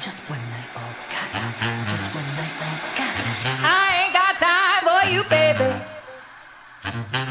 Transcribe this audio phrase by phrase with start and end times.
[0.00, 1.28] Just when they all got
[1.90, 3.12] Just when they all got
[3.64, 5.66] I ain't got time for you, baby.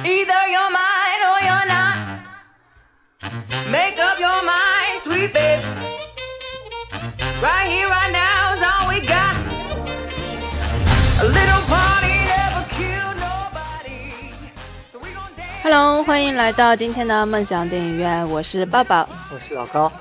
[0.03, 1.95] Either you're mine or you're not.
[3.71, 5.63] Make up your mind, sweet baby.
[7.41, 9.35] Right here, right now is all we got.
[11.21, 14.11] A little party never killed nobody.
[14.91, 15.63] So we gon' dance.
[15.63, 19.07] Hello，欢迎来到今天的梦想电影院，我是抱抱。
[19.33, 19.91] 我是老高，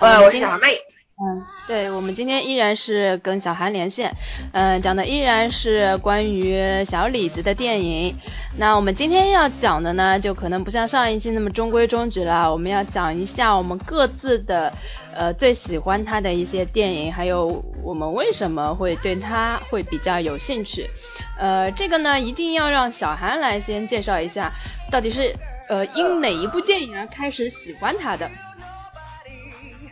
[0.00, 0.87] 呃，我是小妹。
[1.20, 4.14] 嗯，对，我们今天依然是跟小韩连线，
[4.52, 8.14] 嗯，讲的依然是关于小李子的电影。
[8.56, 14.72] 那我们今天要讲的呢，就可能不像上一期那么中规中矩了，我们要讲一下我们各自的，
[15.12, 20.88] 呃，最喜欢他的一些电影，还有我们为什么会对他会比较有兴趣。
[21.36, 24.52] 呃，这个呢，一定要让小韩来先介绍一下，
[24.92, 25.34] 到底是
[25.68, 28.30] 呃因哪一部电影而开始喜欢他的。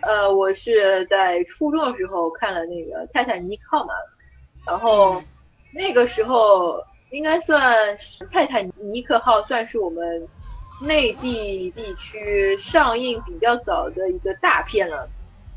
[0.07, 3.93] 呃，我是在初中的时候看了那个《泰坦尼克号》嘛，
[4.65, 5.21] 然后
[5.75, 10.29] 那个时候应该算是《泰坦尼克号》算是我们
[10.81, 15.09] 内地地区上映比较早的一个大片了。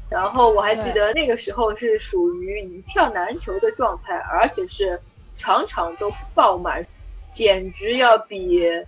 [0.10, 5.00] 然后我还记得那个时候是属于一票难求的状态，而且是
[5.38, 6.84] 场场都爆满，
[7.32, 8.84] 简直要比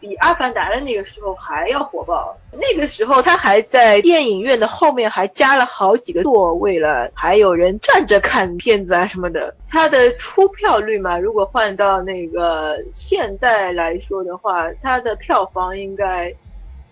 [0.00, 2.36] 比《阿凡达》的那个时候还要火爆。
[2.52, 9.54] 那个时候他还在电影院的后面还加了好几个座位了，还有人站着看片子啊什么的。
[9.68, 16.32] 它的出票率嘛，如果换到那个现在来说的话，它的票房应该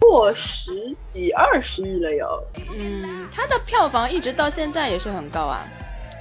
[0.01, 2.43] 过十几二十亿了哟。
[2.77, 5.65] 嗯，它的票房一直到现在也是很高啊，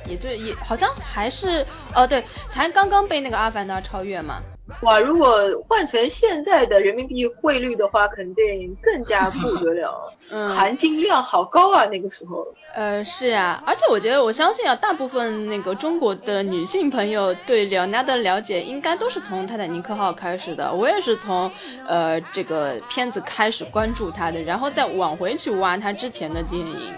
[0.07, 4.41] 也就也好像还是哦对，才刚刚被那个《阿凡达》超越嘛。
[4.81, 11.85] 哇，如果换成现在的人民币汇率的话，肯定更加不得了，嗯含金量好高啊！
[11.87, 20.73] 那个时候，呃，是啊，而且我觉得我相信啊，大部分那个中国的女性朋友对里奥纳的了解，应该都是从《泰坦尼克号》开始的。
[20.73, 21.51] 我也是从
[21.85, 26.93] 呃这个片子开始关注他的，然后再往回去挖他之前的电影。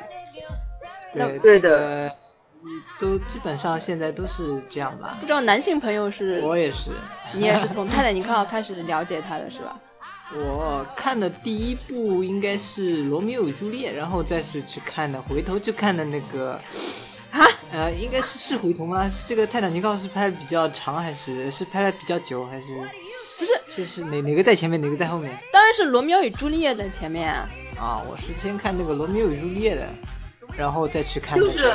[1.14, 2.12] 对对的呃
[3.00, 5.26] 都基本上现在都是这样吧不。
[5.26, 6.92] 知道男性朋友是，我也是，
[7.34, 9.80] 你也是从 《泰坦尼克号》开始了解他的是吧？
[10.34, 16.60] 我看的第一部应该是《罗密欧与朱丽叶》，然后再是去看的，回头去看的那个，
[17.32, 19.08] 啊，呃，应该是是回头吗？
[19.08, 22.66] 是这个《泰坦尼克号》是拍的比较长，还是是拍的比较久，还是
[23.38, 25.38] 不是，是是哪哪个在前面，哪个在后面？
[25.54, 27.48] 当然是《罗密欧与朱丽叶》在前面啊。
[27.78, 29.88] 啊，我是先看那个《罗密欧与朱丽叶》的，
[30.58, 31.52] 然后再去看、那个。
[31.52, 31.72] 就是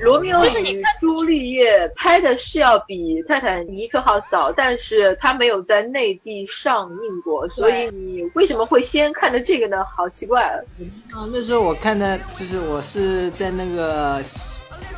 [0.00, 9.84] 罗密欧是你与朱丽叶拍的是要比泰坦尼克号早，但是它没有在内地上映过，所以你为什么会先看的这个呢？
[9.84, 10.42] 好奇怪。
[10.42, 14.22] 啊，那时候我看的就是我是在那个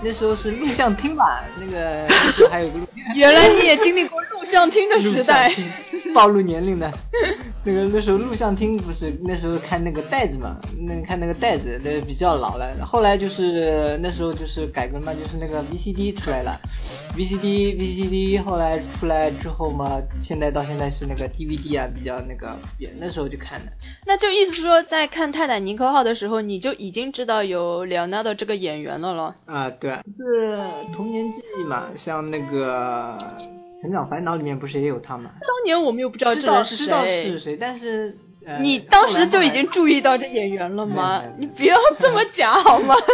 [0.03, 2.07] 那时候是录像厅吧，那个
[2.51, 5.53] 还有个录原来你也经历过录像厅的时代。
[6.15, 6.91] 暴露年龄的。
[7.65, 10.57] 那个那时候录像厅不是那时候看那个袋子嘛，
[10.87, 12.73] 那看那个袋子那比较老了。
[12.87, 16.59] 后来就是那时候就是改革嘛，就是那个 VCD 出来了
[17.15, 22.91] ，VCD VCD 后来出来之后嘛，现在到现在是那个 DVD 啊，比较那个普遍。
[22.99, 23.73] 那时候就看的。
[24.07, 29.35] 那就意思是说，在看《泰坦尼克号》的时候，你就已经知道有 Leonardo 这个演员了咯。
[29.45, 30.59] 啊，对，是
[30.93, 33.19] 童年记忆嘛，像那个
[33.83, 35.31] 《成长烦恼》里面不是也有他嘛？
[35.41, 41.23] 当年我们又不知道知道这人是知道谁，是谁，但是、呃、你当时就已经注意到这演员了吗？
[41.39, 42.95] 你不要这么假好吗？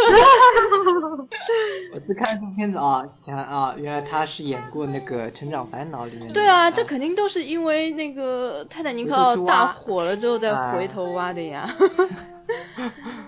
[1.93, 6.33] 我只看这部片子啊，想啊，原来他是演过那个《成长烦恼》里面的。
[6.33, 11.69] 对啊，这肯定都是因为那个《泰坦尼克号大火了之后再啊回头挖的呀。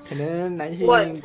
[0.07, 1.21] 可能男性对于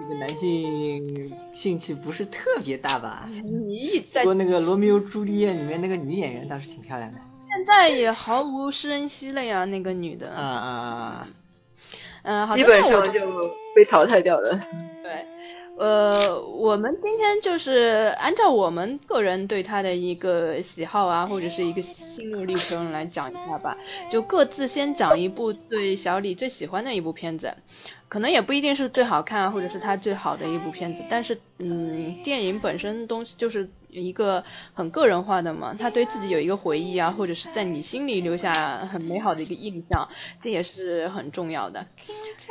[0.00, 3.28] 这个男性兴趣不是特别大吧。
[3.28, 7.18] 你一在不过那个《罗密欧朱丽叶》里面那个女演员倒是挺漂亮的。
[7.46, 10.30] 现在也毫无声息了呀，那个女的。
[10.30, 11.28] 啊啊啊！
[12.22, 13.20] 嗯，好的，基本上就
[13.74, 14.60] 被淘汰掉了。
[15.02, 15.24] 对，
[15.78, 23.76] 呃，我们今天就是按照我们个人对他的一个喜好啊，或者是一个心路历程来讲一下吧，
[24.10, 27.54] 就各自先讲一部对小李最喜欢的一部片子，
[28.10, 34.42] 可能也不一定是最好看，或者是他最好的一部片子，但是嗯，电影本身东西就是一个
[34.74, 38.52] 很个人化的嘛，他对自己有一个回忆啊，或者是在你心里留下
[38.92, 40.08] 很美好的一个印象，
[40.42, 41.86] 这也是很重要的。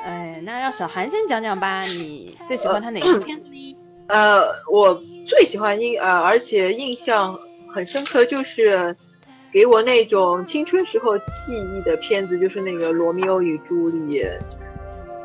[0.02, 3.76] 哎，那让小韩先讲讲吧，你最喜欢他哪部片子呢？
[4.08, 4.42] 呃，
[4.72, 7.38] 我最喜欢印呃，而且印象
[7.76, 8.96] 很深刻，就是
[9.52, 14.40] 给我那种青春时候记忆的片子，就是那个《罗密欧与朱丽叶》。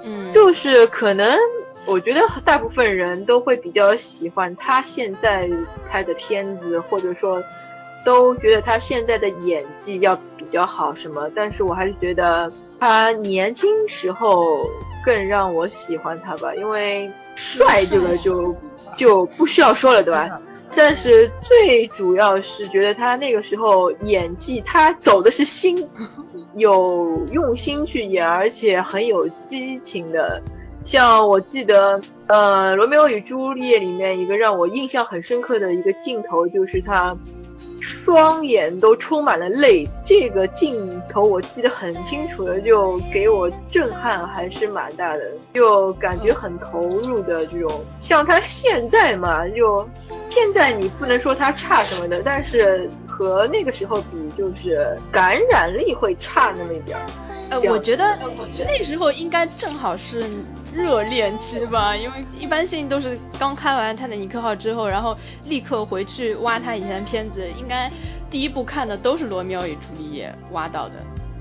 [0.04, 1.38] 嗯，就是可能
[1.86, 5.50] 我觉得大部分人都会比较喜欢他现在
[5.90, 7.42] 拍的片子，或者说
[8.04, 11.30] 都觉得他现在的演技要比较好什么。
[11.34, 14.68] 但是我还是觉得他年轻时候
[15.04, 18.54] 更让我喜欢他吧，因为帅这个就
[18.96, 20.40] 就不需要说了，对吧？
[20.76, 25.76] 但是最主要是觉得他那个时候演技，他走的是心，
[26.56, 30.42] 有用心去演，而且很有激情的。
[30.82, 37.16] 像我记得，呃，《罗密欧与朱丽叶》里面一个让我印象很深刻的一个镜头，就是他
[37.84, 39.86] 双眼都充满了泪。
[40.02, 45.22] 这个镜头我记得很清楚的，就给我震撼还是蛮大的，
[45.52, 47.70] 就感觉很投入的这种。
[48.00, 49.86] 像他现在嘛，就
[50.30, 57.04] 现在你不能说他差什么的，但是和那个时候比，就是感染力会差那么一点儿。
[57.50, 58.18] 呃，我觉得
[58.58, 60.24] 那时候应该正好是。
[60.74, 67.88] 热恋期吧，因为一般性都是刚看完《泰坦尼克号》之后，然后立刻回去挖他以前的片子，应该
[68.28, 70.94] 第一部看的都是《罗密欧与朱丽叶》挖到的。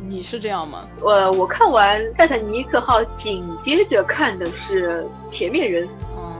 [0.08, 0.88] 你是这样吗？
[1.02, 5.02] 我我看完《泰坦尼克号》，紧接着看的是
[5.32, 5.88] 《铁面人》。
[6.16, 6.32] 嗯，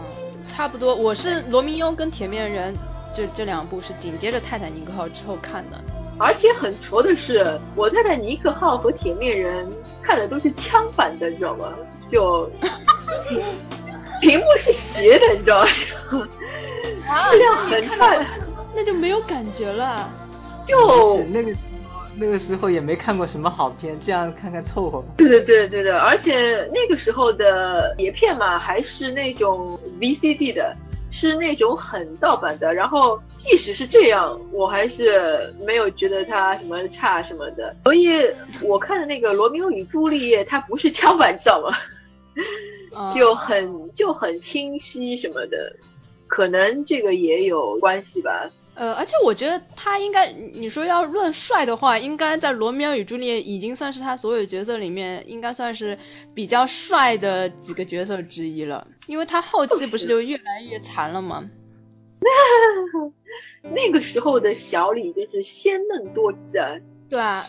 [0.48, 2.76] 差不多，我是《罗密欧》跟《铁面人》
[3.18, 5.84] 这这两部是紧接着《泰坦尼克号》之后看的。
[6.18, 9.70] 而且很挫的是，我《太太尼克号》和《铁面人》
[10.02, 11.74] 看的都是枪版的，你知道吗？
[12.08, 12.50] 就
[14.22, 15.68] 屏幕是斜的，你知道吗？
[17.32, 18.26] 质量很差，
[18.76, 20.10] 那就没有感觉了。
[20.66, 21.54] 就那个
[22.16, 25.04] 那个时候也没看过什么好片，这样看看凑合。
[25.18, 30.76] 对对对对对，而且那个时候的碟片嘛，还是那种 VCD 的，
[31.14, 32.74] 是那种很盗版的。
[32.74, 37.76] 然后即使是这样，我还是没有觉得它什么差什么的。
[37.84, 38.10] 所以
[38.64, 41.78] 我看的那个《罗密欧与朱丽叶》，它不是枪版，知道吗？
[43.14, 45.76] 就很就很清晰什么的，
[46.26, 48.50] 可能这个也有关系吧。
[48.76, 55.98] 呃，而且我觉得他应该，你说要论帅的话，应该在《罗密欧与朱丽叶》已经算是他所有角色里面，应该算是
[56.34, 58.88] 比较帅的几个角色之一了。
[59.08, 61.50] 因为他后期不是就越来越残了吗？
[63.62, 66.76] 那个时候的小李就是鲜嫩多汁啊。
[67.10, 67.46] 对啊。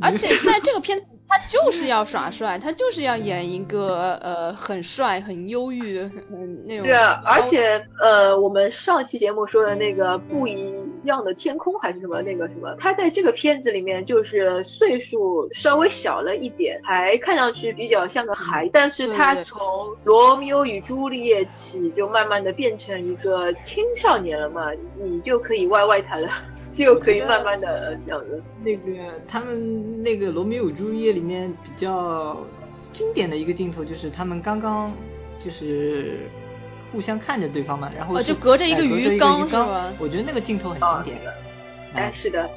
[0.00, 1.06] 而且在这个片。
[1.32, 6.84] 他就是要耍帅，他就是要演一个呃很帅、很忧郁、很那种。
[6.84, 10.74] 对啊，而且呃，我们上期节目说的那个不一
[11.04, 19.58] 样的天空还是什么那个什么，他在这个片子里面就是岁数稍微小了一点，还看上去比较像个孩，但是他从
[20.04, 24.70] 罗密欧与朱丽叶起就慢慢的变成一个青少年了嘛，
[25.02, 26.28] 你就可以歪歪他了。
[26.72, 28.42] 就可以慢慢的这样子。
[28.64, 32.44] 那个他们那个《罗密欧与朱丽叶》里面比较
[32.92, 34.92] 经典的一个镜头，就是他们刚刚
[35.38, 36.20] 就是
[36.90, 39.92] 互相看着对方嘛，然后就隔着一个鱼缸是吧？
[39.98, 41.20] 我觉得那个镜头很经典。
[41.94, 42.48] 哎，是的，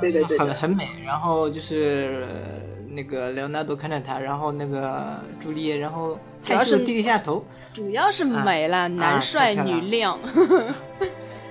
[0.00, 0.88] 对对对，很很美。
[1.04, 2.24] 然后就是
[2.88, 7.44] 那个莱昂纳多看着他，然后那个朱丽叶，然后害羞低下头。
[7.72, 10.20] 主要是美了，男帅女靓。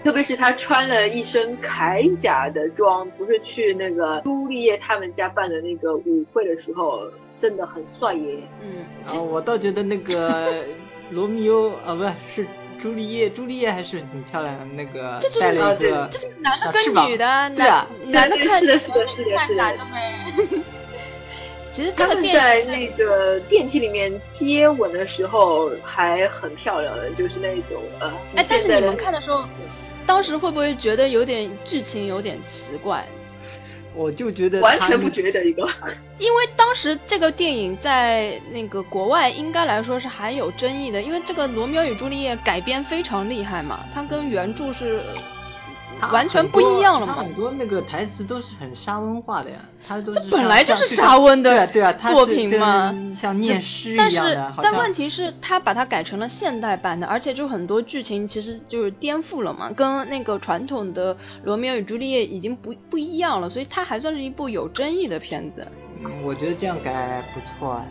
[0.03, 7.09] 特别是他穿了一身铠甲的装，不是去那个朱丽叶他们家办的那个舞会的时候，
[7.39, 8.39] 真的很帅耶。
[8.61, 10.65] 嗯，啊，我倒觉得那个
[11.09, 12.47] 罗密欧啊，不是是
[12.81, 19.63] 朱丽叶，朱丽叶还是挺漂亮的，那个带了一个这是男的跟女的，对啊，男的看是的，是的，是的，是的。
[21.71, 28.13] 其实他们在那个电梯里面接吻的时候还很漂亮的，就是那种呃。
[28.35, 29.45] 哎，但是你们看的时候。
[30.05, 33.05] 当时会不会觉得有点剧情有点奇怪？
[33.95, 35.67] 我就觉得完全不觉得一个，
[36.17, 45.01] 因为当时这个电影在那个国外应该来说是还有争议的，因为这个《罗密欧与朱丽叶》改编非常厉害嘛，它跟原著是。
[46.11, 47.13] 完全不一样了嘛！
[47.13, 49.57] 很多那个台词都是很沙翁化的呀，
[49.87, 54.53] 他都是本来就是沙翁的对啊作品嘛，像念诗一样的。
[54.57, 65.67] 但是但问题是，他把它改成了现代版的，而且就很多剧情其实就是颠覆了嘛，跟那个传统的《罗密欧与朱丽叶》已经不不一样了，所以它还算是一部有争议的片子。
[66.03, 67.81] 嗯，我觉得这样改不错。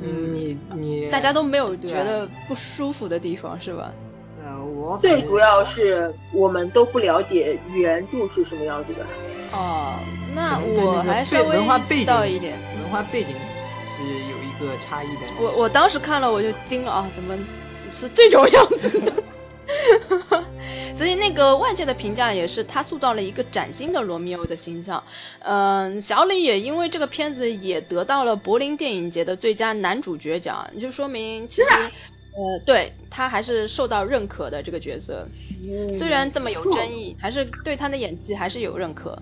[0.00, 3.92] 嗯，你你大家都没有觉得不舒服的地方是吧？
[4.74, 9.04] 我最主要是我们都不了解原著是什么样子的。
[9.52, 9.94] 哦，
[10.34, 12.58] 那我还稍微知道一点。
[12.80, 13.34] 文化背景
[13.82, 15.22] 是有一个差异的。
[15.40, 17.36] 我我当时看了我就惊了啊，怎么
[17.90, 19.12] 是这种样子的？
[20.96, 25.02] 所以那个外界的评价也是他塑造了一个崭新的罗密欧的形象。
[25.40, 31.68] 嗯，小李也因为这个片子也得到了柏林电影节的最佳男主角奖，就说明其实。
[32.36, 35.26] 呃，对他还是受到认可的这个角色，
[35.96, 39.20] 虽然这么有争议，还是对他的演技还是有认可。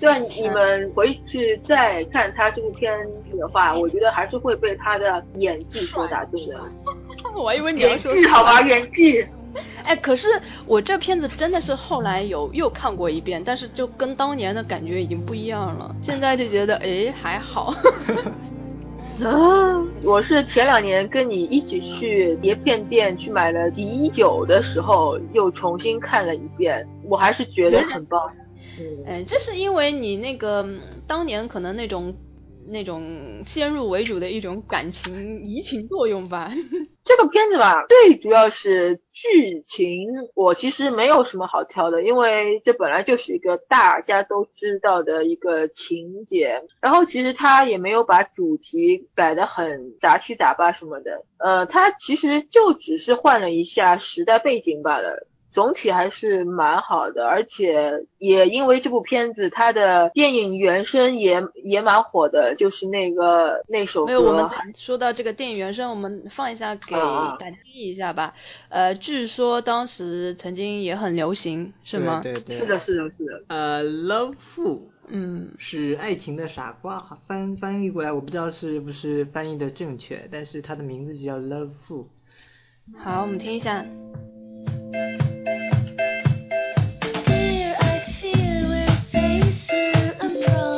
[0.00, 2.96] 对啊，你们回去再看他这部片
[3.30, 6.54] 子的话，我觉得还是会被他的演技所打动的。
[7.34, 9.26] 我还以为你要演说技好吧，演技。
[9.82, 10.28] 哎，可是
[10.66, 15.96] 我这片子真的是后来有又看过一遍，但是就跟当年的感觉已经不一样了。
[16.02, 17.74] 现在就觉得哎还好。
[19.24, 28.30] 啊，我是前两年跟你一起去碟片店去买了《第一九》的时候，又重新看了一遍，我还是觉得很棒。
[29.06, 30.64] 嗯， 这是因为你那个
[31.06, 32.14] 当年可能那种
[32.70, 36.52] 那种先入为主的一种感情移情作用吧。
[37.04, 55.26] 这个片子吧，最主要是剧情，我其实没有什么好挑的，因为这本来就是一个大家都知道的一个情节，然后其实他也没有把主题改得很杂七杂八什么的，呃，他其实就只是换了一下时代背景罢了。
[55.52, 68.34] 总体还是蛮好的，而且也因为这部片子，它的电影原声也也蛮火的，就是那个那首歌没有，我们，说到这个电影原声，我们放一下给啊大家听一下吧。
[68.68, 72.20] 呃，据说当时曾经也很流行，是吗？
[72.22, 73.42] 对对对，是的，是的，是的。
[73.48, 82.06] 呃，Love Fool 嗯，是爱情的傻瓜，翻翻译过来我不知道是不是翻译的正确，但是它的名字就叫 Love Fool。
[82.96, 83.84] 好，我们听一下。
[90.46, 90.77] road.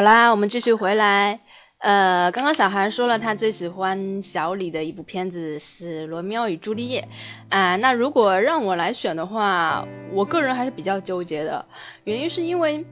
[0.00, 1.40] 好啦，我们继续回来。
[1.76, 7.06] 呃，刚刚小韩说了，他最喜欢小李的一部片子是《罗密欧与朱丽叶》
[7.54, 11.66] 啊、那如果让我来选的话，我个人还是比较纠结的，
[12.04, 12.86] 原因是因为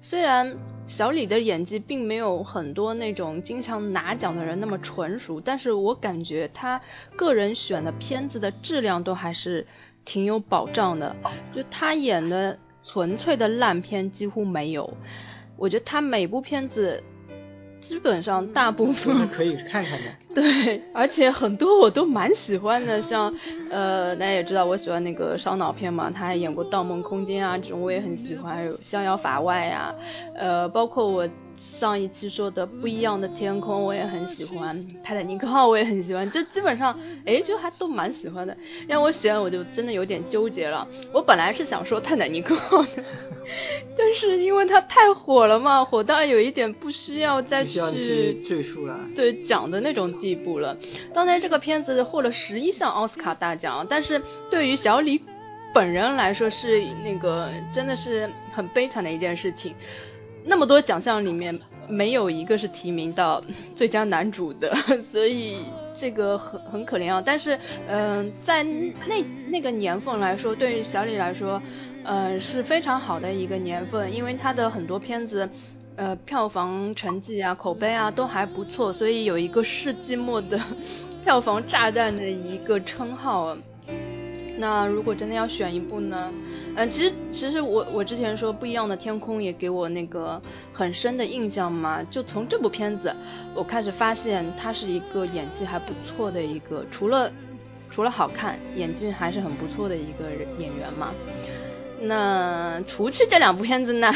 [0.00, 6.80] 虽然小李的演技并没有很多那种经常拿奖的人那么纯熟，但是我感觉他
[7.16, 9.66] 个人选的片子的质量都还是
[10.04, 11.16] 挺有保障的，
[11.52, 14.96] 就他演的纯粹的烂片几乎没有，
[15.62, 17.00] 我觉得他每部片子
[17.80, 20.08] 基本上大部分是可以看看的。
[20.34, 23.32] 对，而且很多我都蛮喜欢的，像
[23.70, 29.94] 呃，大家也知道我喜欢那个烧脑片嘛，他还演过《盗梦空间》啊，这种我也很喜欢，还有《逍遥法外》啊，
[30.34, 31.28] 呃，包括我
[31.62, 38.56] 上一期说的《不一样的天空》，我也很喜欢，《泰坦尼克号》我也很喜欢，就基本上，哎，就还都蛮喜欢的。
[38.88, 40.86] 让我选，我就真的有点纠结了。
[41.12, 43.02] 我本来是想说《泰坦尼克号》的，
[43.96, 48.98] 但是因为它太火了嘛，火到有一点不需要再去赘述了。
[49.14, 50.76] 对讲的那种地步了。
[51.14, 55.20] 当年这个片子获了十一项奥斯卡大奖，但是对于小李
[55.74, 59.74] 本人来说是那个真的是很悲惨的一件事情。
[60.44, 61.58] 那么多奖项里面
[61.88, 63.42] 没有一个是提名到
[63.74, 64.74] 最佳男主的，
[65.12, 65.64] 所以
[65.96, 67.22] 这个很很可怜啊。
[67.24, 71.60] 但是，嗯、在那那个年份来说，对于小李来说，
[72.04, 75.48] 呃，是非常好的一个年份，因为他的很多片子。
[75.94, 80.58] 呃，票房成绩啊、口碑啊都还不错，所以有一个世纪末的
[81.22, 83.54] 票房炸弹的一个称号。
[84.62, 86.32] 那如果真的要选一部呢？
[86.76, 90.40] 嗯、其实其实我我之前说不一样的天空也给我那个
[90.72, 93.12] 很深的印象嘛，就从这部片子
[93.56, 97.32] 我开始发现他是一个演技还不错的一个，除了
[97.90, 101.12] 除了好看，演技还是很不错的一个演员嘛。
[102.00, 104.14] 那除去这两部片子呢？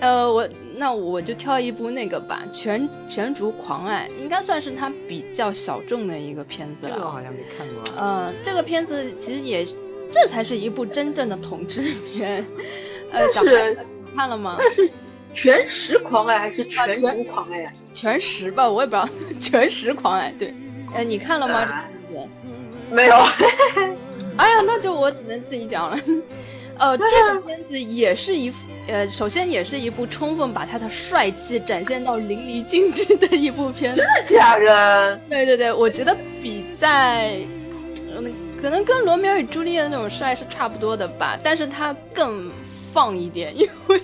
[0.00, 6.92] 呃，我那我就挑一部那个吧，《全全族狂爱》，应该算是他比较小众的一个片子了。
[6.94, 7.82] 这个我好像没看过。
[7.96, 9.64] 呃，这个片子其实也，
[10.12, 12.44] 这才是一部真正的同志片。
[13.10, 14.56] 呃，但是你看了吗？
[14.58, 14.88] 那是
[15.34, 17.72] 全食狂爱还是全全族狂爱呀？
[17.94, 19.08] 全食吧，我也不知道，
[19.40, 20.30] 全食狂爱。
[20.38, 20.52] 对，
[20.94, 21.54] 呃，你看了吗？
[21.54, 22.94] 啊这个片子？
[22.94, 23.16] 没有，
[24.36, 25.98] 哎呀，那就我只能自己讲了。
[26.78, 28.50] 呃，这个片子也是一
[28.86, 34.06] 呃，首先也是一部充分把他的帅气展现到淋漓尽致的一部片子真。
[34.06, 35.16] 的假的？
[35.28, 37.36] 对对对，我觉得比在，
[38.16, 42.50] 嗯，可能跟罗密欧与朱丽叶的那种帅是差不多的吧，但是他更
[42.92, 44.00] 放一点，因为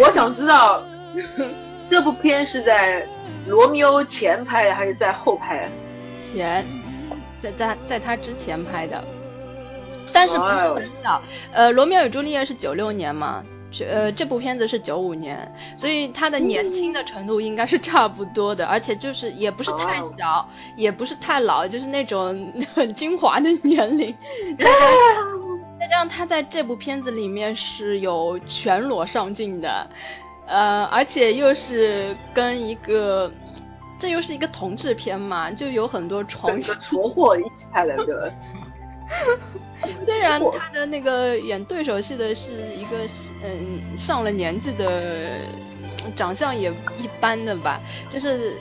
[0.00, 0.82] 我想知道
[1.88, 3.06] 这部片是在
[3.46, 5.68] 罗密欧前拍的还是在后拍的？
[6.34, 6.64] 前
[7.40, 9.02] 在在在他之前拍的，
[10.12, 11.22] 但是不是很早。
[11.52, 13.57] 呃，罗密欧与朱丽叶是九六年嘛，这
[13.88, 24.14] 呃这部片子是九五年，所以他的年轻的程度应该是差不多的，而且就是也不是太哦小，也不是太老，就是那种 很精华的年龄。
[25.78, 29.88] 再加上他在这部片子里面是有全裸上镜的，
[30.46, 33.30] 呃，而且又是跟一个。
[34.00, 38.32] 这又是一个同志片嘛，就有很多床戏跟个戳货一起拍的，对吧？
[40.04, 43.06] 虽 然他的那个演对手戏的是一个
[43.42, 45.40] 嗯上了年纪的，
[46.16, 48.54] 长相也一般的吧，就是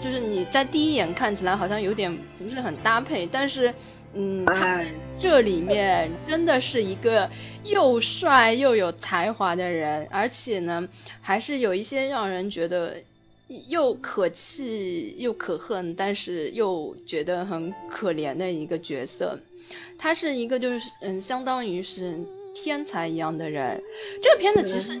[0.00, 3.72] 就是你在第一眼看起来好像有点不是很搭配，但是
[4.14, 7.30] 嗯，他哎，这里面真的是一个
[7.64, 10.88] 又帅又有才华的人，而且呢
[11.20, 12.96] 还是有一些让人觉得
[13.68, 19.38] 又可气又可恨，但是又觉得很可怜的一个角色。
[19.98, 22.18] 他是一个就是嗯，相当于是
[22.54, 23.82] 天才一样的人。
[24.22, 25.00] 这个片子其实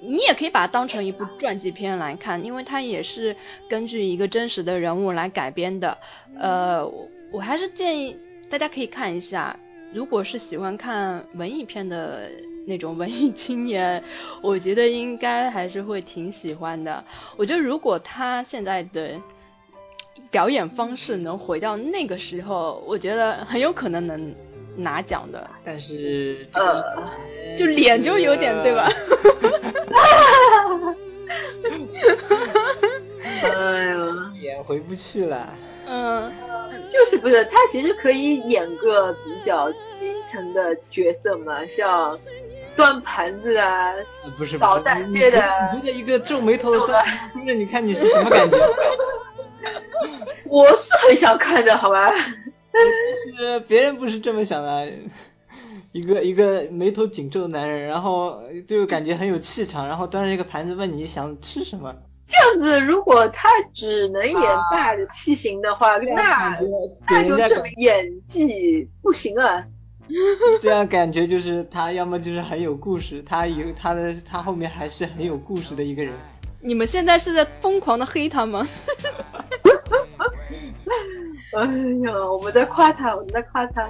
[0.00, 3.34] 你也可以把它当成一部传记片来看，因为它也是
[3.68, 5.98] 根据一个真实的人物来改编的。
[6.38, 9.58] 呃，我我还是建议大家可以看一下。
[9.92, 12.30] 如果是喜欢看文艺片的
[12.66, 14.02] 那种文艺青年，
[14.42, 17.02] 我觉得应该还是会挺喜欢的。
[17.36, 19.12] 我觉得如果他现在的
[20.30, 24.34] 表演方式能回到那个时候，我觉得很有可能能
[24.76, 25.48] 拿奖的。
[25.64, 26.82] 但是呃，
[27.58, 28.90] 就脸就有点对吧？
[33.42, 35.54] 哎呀，脸回不去了。
[35.88, 36.32] 嗯，
[36.90, 42.16] 就是不是他其实可以演个比较基层的角色嘛，像
[42.74, 45.42] 端盘子啊呃，不是扫大街的。
[45.74, 48.56] 你觉得一个皱眉头的 端盯着你看，你是什么感觉？
[50.48, 52.10] 我是很想看的，好吧？
[52.72, 54.92] 但是别人不是这么想的，
[55.92, 61.94] 一个一个眉头紧皱的男人，然后就感觉很有气场，然后端着一个盘子问你想吃什么，
[62.26, 66.58] 这样子，如果他只能演霸的器型的话，那
[67.08, 69.64] 那就证明演技不行啊。
[70.62, 76.12] 这样感觉就是他要么就是很有故事，他有他的他后面还是很有故事的一个人。
[76.60, 78.66] 你们现在是在疯狂的黑他吗？
[81.56, 81.64] 哎
[82.04, 83.88] 呀，我们在夸他，我们在夸他。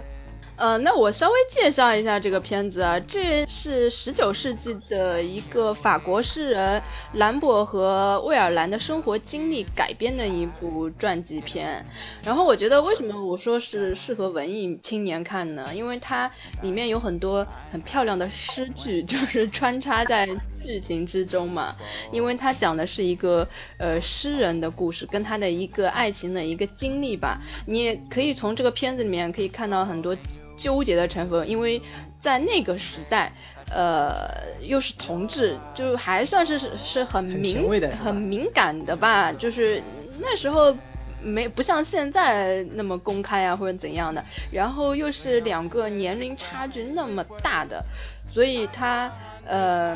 [0.56, 11.84] 呃，那我稍微介绍一下这个片子啊，这是十九世纪的一个法国诗人兰博和威尔兰的生活经历改编的一部传记片。
[12.24, 15.66] 然后我觉得为什么我说是适合文艺青年看呢？
[15.74, 16.30] 因为它
[16.62, 20.26] 里面有很多很漂亮的诗句，就是穿插在
[20.66, 21.74] 剧情之中嘛。
[22.12, 23.48] 因为他讲的是一个
[23.78, 27.40] 呃诗人的故事，跟他的一个爱情的一个经历吧。
[27.66, 30.16] 你也可以从这个片子里面可以看到很多。
[30.58, 31.82] 纠结的成分，因为
[32.18, 33.30] 在那个时代，
[33.70, 39.82] 呃，又是同志，就还算是是很敏很敏感的吧，就是
[40.18, 40.74] 那时候
[41.22, 47.84] 没不像现在那么公开啊或者怎样的，然后又是两个年龄差距那么大的，
[48.32, 49.12] 所以他
[49.44, 49.94] 呃。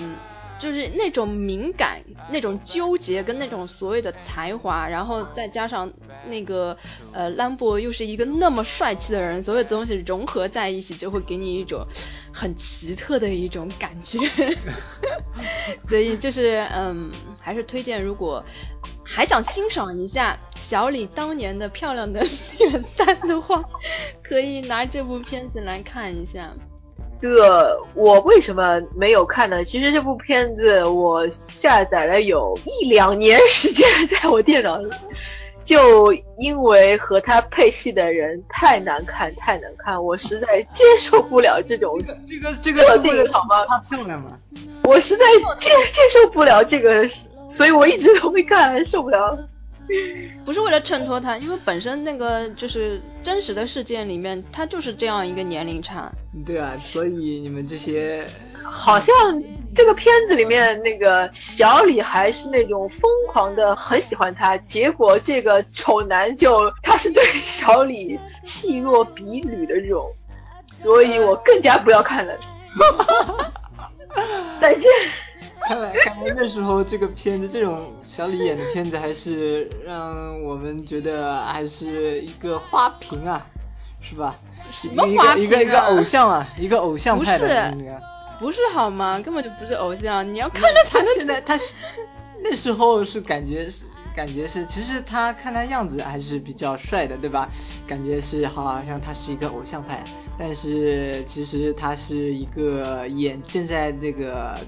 [0.61, 5.91] 就是那种敏感、那种纠结跟那种所谓的才华，然后再加上
[6.29, 6.77] 那个
[7.13, 11.85] 呃兰博又是一个那么帅气的人，所有东西融合在一起，就会给你一种
[12.33, 14.19] 很奇特的一种感觉。
[15.89, 18.45] 所以就是嗯，还是推荐，如果
[19.03, 22.21] 还想欣赏一下小李当年的漂亮的
[22.59, 23.63] 脸蛋的话，
[24.23, 26.53] 可以拿这部片子来看一下。
[27.21, 29.63] 这个我为什么没有看呢？
[29.63, 34.91] 其实这部片子我下载了有一两年时间，在我电脑里，
[35.63, 43.67] 就因为和他配戏的人太难看，太难看，我实在接受不了这种这个这个设是为了定，好吗？
[43.67, 44.31] 她漂亮吗？
[44.85, 45.25] 我实在
[45.59, 47.07] 接接受不了这个，
[47.47, 49.39] 所以我一直都没看，受不了。
[50.45, 56.11] 不是为了衬托他，因为本身那个就是真实的事件里面，他就是这样一个年龄差。
[56.47, 58.25] 对啊，所以你们这些
[58.63, 59.15] 好像
[59.75, 70.11] 这个片子里面那个小李还是那种疯狂的很喜欢他，结果这个丑男就他是对小李弃若敝履的这种，
[70.73, 72.39] 所以我更加不要看了。
[74.61, 74.91] 再见。
[75.71, 83.47] 看来看来那时候这个片子，这种小李演的片子，还是让我们觉得还是一个花瓶啊，
[84.01, 84.35] 是吧？
[84.73, 87.97] 什么一花瓶啊个一个一个偶像啊，一个偶像派的不是。
[88.41, 89.21] 不是好吗？
[89.21, 91.15] 根本就不是偶像，你要看着才他能。
[91.15, 91.77] 现在 他是
[92.43, 93.85] 那时候是感觉是
[94.17, 97.49] 感觉是，其实他看他样子还是比较帅的，对吧？
[97.87, 100.03] 感觉是好像他是一个偶像派，
[100.37, 104.59] 但是其实他是一个演正在这个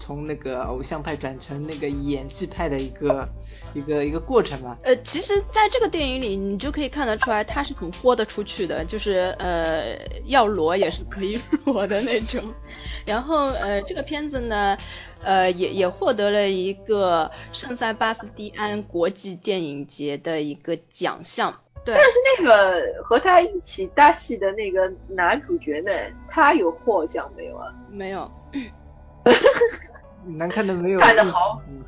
[0.00, 3.28] 从那个偶像派转成那个演技派的一个
[3.74, 4.76] 一个一个过程吧。
[4.82, 12.42] 呃，其实，在这个电影里，你就可以看得出来，他是很豁得出去的，就是呃，要裸也是可以裸的那种。
[13.06, 14.76] 然后呃，这个片子呢，
[15.22, 21.60] 呃，也也获得了一个圣塞巴斯蒂安国际电影节的一个奖项。
[21.82, 25.90] 对但，是那个和他一起搭戏的那个男主角呢，
[26.28, 27.72] 他有获奖没有啊？
[27.90, 28.30] 没有，
[30.38, 31.00] 难看的没有。
[31.00, 31.84] 干得好嗯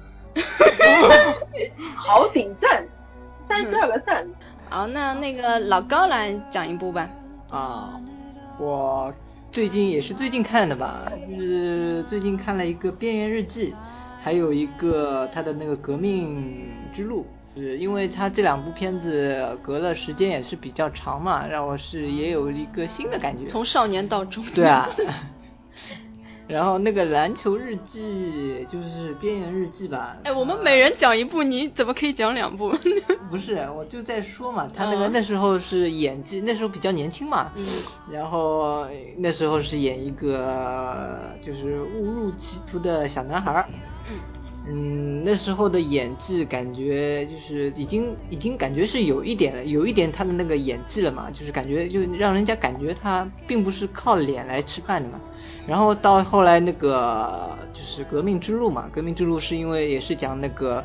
[1.95, 2.85] 好顶赞，
[3.49, 4.27] 三十二个赞。
[4.69, 7.09] 好，那那个老高来讲一部吧。
[7.51, 8.01] 啊，
[8.59, 9.13] 我
[9.51, 13.73] 最近也是最近看的吧，就是最近看了一个《边缘日记》，
[14.23, 17.23] 还有一个他的那个《革命之路》。
[17.55, 23.47] 是因为他这两部片子隔了时间也是比较长嘛，让我是也有一个新的感觉。
[23.47, 24.55] 从少年到中年。
[24.55, 24.89] 对啊，
[26.49, 30.17] 然后那个篮球日记就是边缘日记吧。
[30.25, 32.75] 哎，我们每人讲一部，你怎么可以讲两部？
[33.31, 37.65] 不是，我就在说嘛，他那个嗯那时候是演技，那时候比较年轻嘛，嗯
[38.11, 43.67] 然后那时候是演一个就是误入歧途的小男孩儿，
[44.65, 55.21] 嗯，那时候的演技感觉就是已经已经感觉是有一点了，有一点他的那个演技了嘛，就是感觉就让人家感觉他并不是靠脸来吃饭的嘛。
[55.67, 60.85] 然后到后来那个就是革命之路嘛，革命之路是因为也是讲那个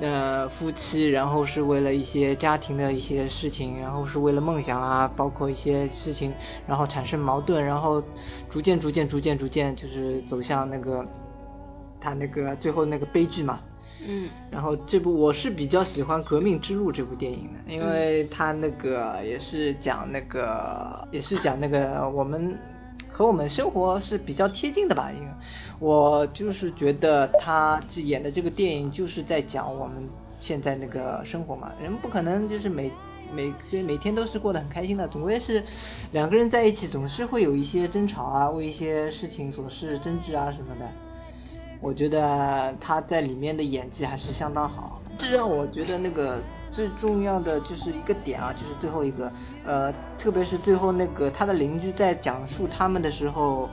[0.00, 6.32] 呃夫妻，然后是为了一些家庭的一些事情，然后是为了梦想啊，包括一些事情，
[6.66, 8.02] 然后产生矛盾，然后
[8.48, 11.04] 逐渐逐渐逐渐逐渐就是走向那个
[12.00, 13.60] 他那个最后那个悲剧嘛。
[14.02, 22.58] 嗯然后这部我是比较喜欢《革命之路》这部电影的，因为它那个也是讲那个也是讲那个我们
[23.10, 25.12] 和我们生活是比较贴近的吧。
[25.14, 25.28] 因为
[25.78, 30.08] 我就是觉得他这演的这个电影就是在讲我们
[30.38, 32.90] 现在那个生活嘛，人不可能就是每
[33.34, 35.62] 每天每天都是过得很开心的，总归是
[36.12, 40.90] 两个人在一起总是会有一些争吵啊，为一些事情琐事争执啊什么的。
[41.80, 46.38] 我觉得他在里面的演技还是相当好，这让我觉得那个
[46.70, 49.32] 最重要的就是一个点啊，就是最后一个，
[49.64, 53.68] 呃，特别是最后那个他的邻居在讲述他们的时候，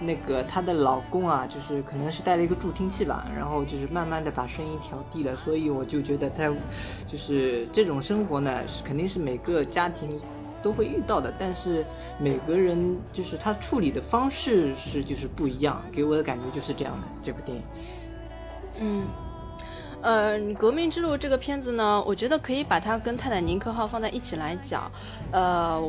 [0.00, 6.50] 那个她的老公啊，就是可能是带了一个助听器吧，然后就是慢慢的把声音调低了，所以我就觉得他
[7.06, 10.18] 就是这种生活呢，是肯定是每个家庭
[10.62, 11.84] 都会遇到的，但是
[12.18, 17.62] 每个人就是他处理的方式是就是不一样，给我的感觉就是这样的这部电影。
[18.78, 19.04] 嗯，
[20.02, 24.90] 呃，《革命之路》这个片子呢，我觉得可以把它跟《泰坦尼克号》放在一起来讲。
[25.32, 25.80] 呃，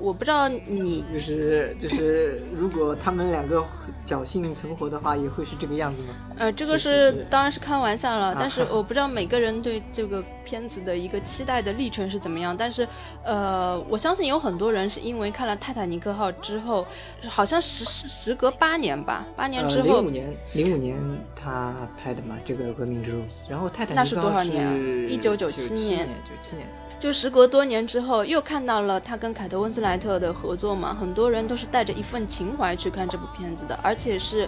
[0.00, 3.62] 我不知道你就是就是，如果他们两个
[4.06, 6.08] 侥幸存活的话，也会是这个样子吗？
[6.38, 12.56] 呃，这个是是当然是开玩笑了，啊但是我不知道每个人对这个片子的一个期待的历程是怎么样。
[12.56, 12.88] 但是，
[13.22, 16.86] 呃，我相信有很多人是因为看了《泰坦尼克号》之后，
[17.28, 20.96] 好像时时时隔八年吧，八年之呃，后，零五年，零五年
[21.36, 23.18] 他拍的嘛，这个《革命之路》，
[23.50, 26.66] 然后泰坦那是尼克号多少年啊是1997 97年年，九七年。
[27.00, 34.46] 就时隔多年之后，又看到了他跟凯特温斯莱特的合作嘛，很多人都是带着一份情怀去看这部片子的，而且是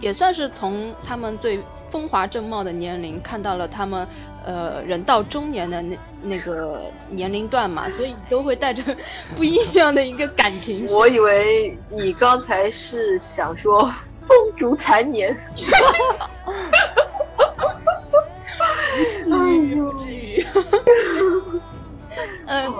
[0.00, 4.06] 也算是从他们最风华正茂的年龄看到了他们
[4.46, 8.84] 呃人到中年的那那个年龄段嘛，所以都会带着
[9.36, 10.86] 不一样的一个感情。
[10.86, 13.92] 我以为你刚才是想说
[14.24, 15.36] 风烛残年。
[22.50, 22.74] 嗯，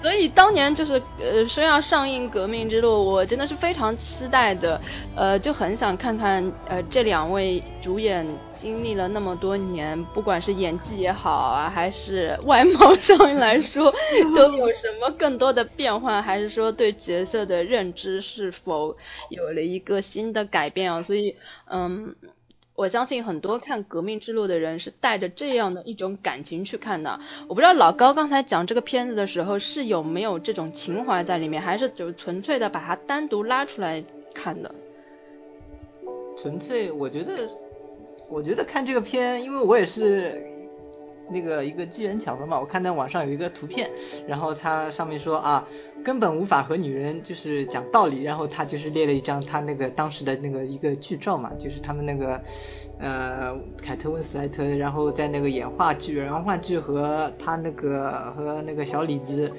[0.00, 4.80] 所以当年就是呃说要上映《革命之路》，我真的是非常期待的，
[5.14, 13.94] 呃，就很想看看呃这两位主演经历了那么多年，不管是演技也好啊，还是外貌上来说，
[14.34, 18.96] 都有什么更多的变化，还是说对角色的认知是否
[19.28, 21.02] 有了一个新的改变啊？
[21.06, 22.16] 所以，嗯。
[22.80, 27.20] 我相信很多看《革命之路》的人是带着这样的一种感情去看的。
[27.46, 34.74] 我不知道老高刚才讲这个片子的时候是有没有这种情怀在里面，还是就是纯粹的把它单独拉出来看的？
[36.38, 37.46] 纯粹，我觉得，
[38.30, 40.42] 我觉得看这个片，因为我也是
[41.30, 43.88] 那个一个机缘巧合嘛，我看到网上有一个图片，
[44.26, 45.66] 然后它上面说啊，
[46.04, 52.40] 根本无法和女人就是讲道理，然后他就是列了一张他那个当时的那个一个剧照嘛，就是他们那个
[52.98, 59.52] 呃凯特温斯莱特，然后在那个演话剧，然后话剧和他那个和那个小李子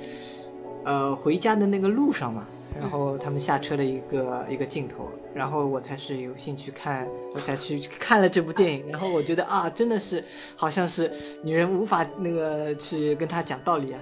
[0.84, 2.46] 呃回家的那个路上嘛。
[2.80, 8.90] 然后他们下车的一个一个镜头，然后我才是有兴趣看，我才去看了这部电影。
[8.90, 10.24] 然后我觉得啊，真的是
[10.56, 11.12] 好像是
[11.44, 14.00] 女人无法那个去跟他讲道理啊。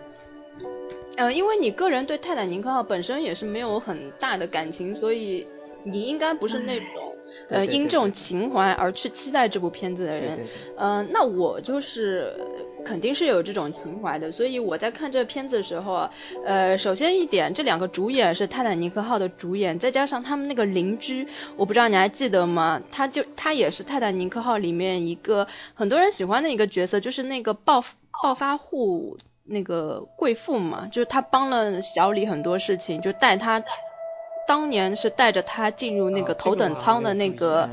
[1.18, 5.46] 呃，因为你个人对泰坦尼克号本身也是没有很大的感情，所以
[5.84, 7.16] 你应该不是那种
[7.50, 10.38] 呃因这种情怀而去期待这部片子的人。
[10.38, 12.34] 对对对呃，那我就是
[12.86, 16.12] 肯定是有这种情怀的，所以我在看这片子的时候啊，
[16.46, 22.82] 呃，首先一点，这两个主演是泰坦尼克号的主演，再加上他们那个邻居，我不知道你还记得吗？
[22.92, 27.84] 他就他也是泰坦尼克号里面一个很多人喜欢的一个角色，就是那个暴
[28.24, 33.64] 暴发户那个贵妇嘛，就是他帮了小李很多事情，就带他。
[34.48, 37.70] 当年是带着他进入那个哦头等舱的那个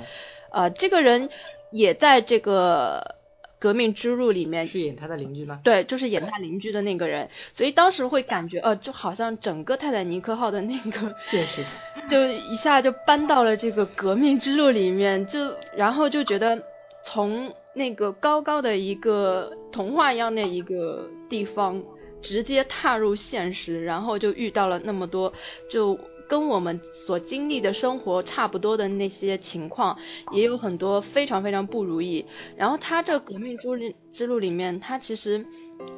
[0.51, 1.31] 呃，这个人
[1.71, 3.16] 也在这个
[3.59, 5.61] 革命之路里面是演他的邻居吗？
[5.65, 11.65] 对，就是演他邻居的那个人，所以当时会感觉，呃，就好像整个泰坦尼克号的那个 现实。
[12.09, 16.63] 就一下就搬到了这个革命之路里面，就然后就觉得
[17.05, 21.83] 从那个高高的一个童话一样的一个地方，
[22.23, 25.33] 直接踏入现实，然后就遇到了那么多
[25.71, 25.99] 就。
[26.29, 29.99] 跟我们所经历的生活差不多的那些情况，
[30.33, 32.27] 也有很多非常非常不如意。
[32.57, 35.47] 然后他这革命之路之路里面，他其实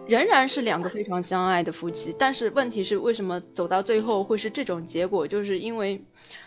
[0.06, 5.26] 仍然是两个非常相爱的夫妻，但是问题是为什么走到最后会是这种结果？
[5.26, 6.04] 就是因为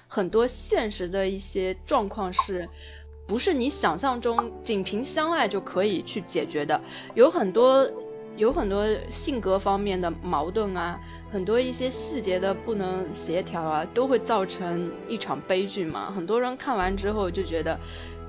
[0.07, 2.69] 很多现实的一些状况是。
[3.27, 6.81] 不是你想象中仅凭相爱就可以去解决的，
[7.15, 7.89] 有很多
[8.37, 10.99] 有很多性格方面的矛盾啊，
[11.31, 16.11] 很多一些细节的不能协调啊，都会造成一场悲剧嘛。
[16.15, 17.79] 很多人看完之后就觉得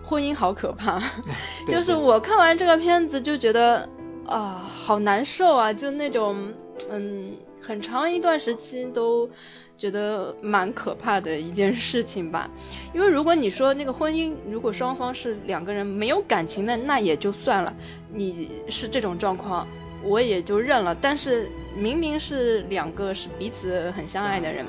[0.04, 1.00] 婚姻好可怕，
[1.68, 3.88] 就是我看完这个片子就觉得
[4.26, 6.52] 啊，好难受啊，就那种
[6.90, 9.30] 嗯，很长一段时期都。
[9.78, 12.48] 觉得蛮可怕的一件事情吧，
[12.94, 17.74] 因为如果你说那个婚姻，如果双方是两个人没有感情的，那也就算了，
[18.12, 19.66] 你是这种状况，
[20.04, 20.94] 我也就认了。
[20.94, 24.64] 但是明明是两个是彼此很相爱的人，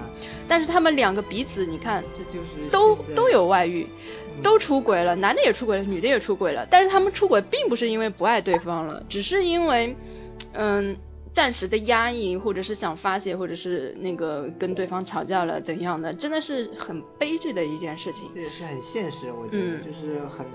[0.47, 3.87] 但是他们两个彼此你看这就是都都有外遇，
[4.37, 9.95] 嗯都出轨了，男的也出轨了，女的也出轨了，但是他们出轨并不是因为不爱对方了， 只是因为，
[10.53, 10.95] 嗯，
[11.33, 18.29] 暂时的压抑，或者是想发泄，或者是那个跟对方吵架了怎样的，真的是很悲剧的一件事情。
[18.33, 20.45] 这也是很现实，我觉得、嗯就是很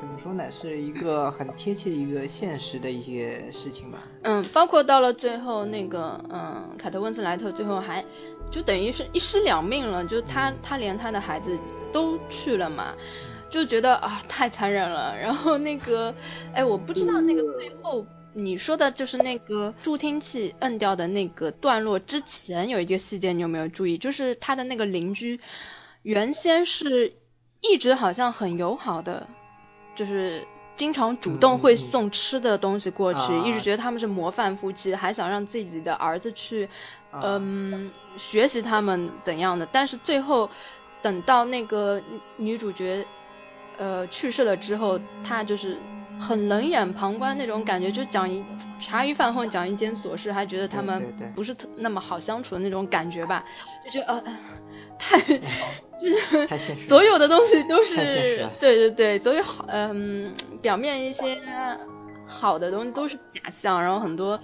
[0.00, 3.98] 怎么说呢，是一个很贴切一个现实的一些事情吧。
[4.22, 8.02] 嗯，包括到了最后那个，嗯，凯特温斯莱特最后还
[8.50, 11.58] 就等于是一尸两命了，就他他连他的孩子
[11.92, 12.94] 都去了嘛，
[13.50, 15.14] 就觉得啊太残忍了。
[15.18, 16.14] 然后那个，
[16.54, 23.98] 哎，我不知道那个最后你说的就是那个助听器摁掉的那个段落之前有一个细节，你有没有注意？
[23.98, 25.40] 就是他的那个邻居
[26.00, 27.12] 原先是
[27.60, 29.28] 一直好像很友好的，
[30.00, 30.46] 就是
[30.78, 36.64] 经常主动会送吃的东西过去，啊一直觉得他们是模范夫妻，还想让自己的儿子去，
[37.10, 39.68] 啊嗯，学习他们怎样的。
[39.70, 40.48] 但是最后
[41.02, 42.00] 等到那个
[42.38, 43.04] 女主角
[43.76, 45.76] 呃去世了之后，她就是
[46.18, 48.42] 很冷眼旁观那种感觉，就讲一
[48.80, 53.44] 茶余饭后讲一件琐事，还觉得他们不是特那么好相处的那种感觉吧，
[53.84, 54.22] 就觉得呃
[54.98, 55.18] 太
[56.00, 60.32] 就是太现实了所有的东西都是了对对对，所有好嗯
[60.62, 61.38] 表面一些
[62.26, 64.38] 好的东西都是假象，然后很多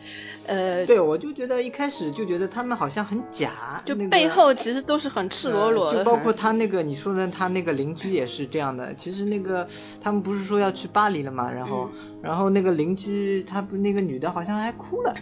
[0.44, 8.92] 呃对，我就觉得一开始就觉得他们好像很假，就背后其实都是很赤裸裸的，呃就包括他那个你说的他那个邻居也是这样的。
[8.94, 9.64] 其实那个
[10.02, 15.14] 他们不是说要去巴黎了嘛，然后、嗯然后那个邻居他不那个女的好像还哭了，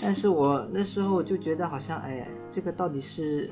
[0.00, 3.50] 但是我那时候就觉得好像哎呀，这个到底是。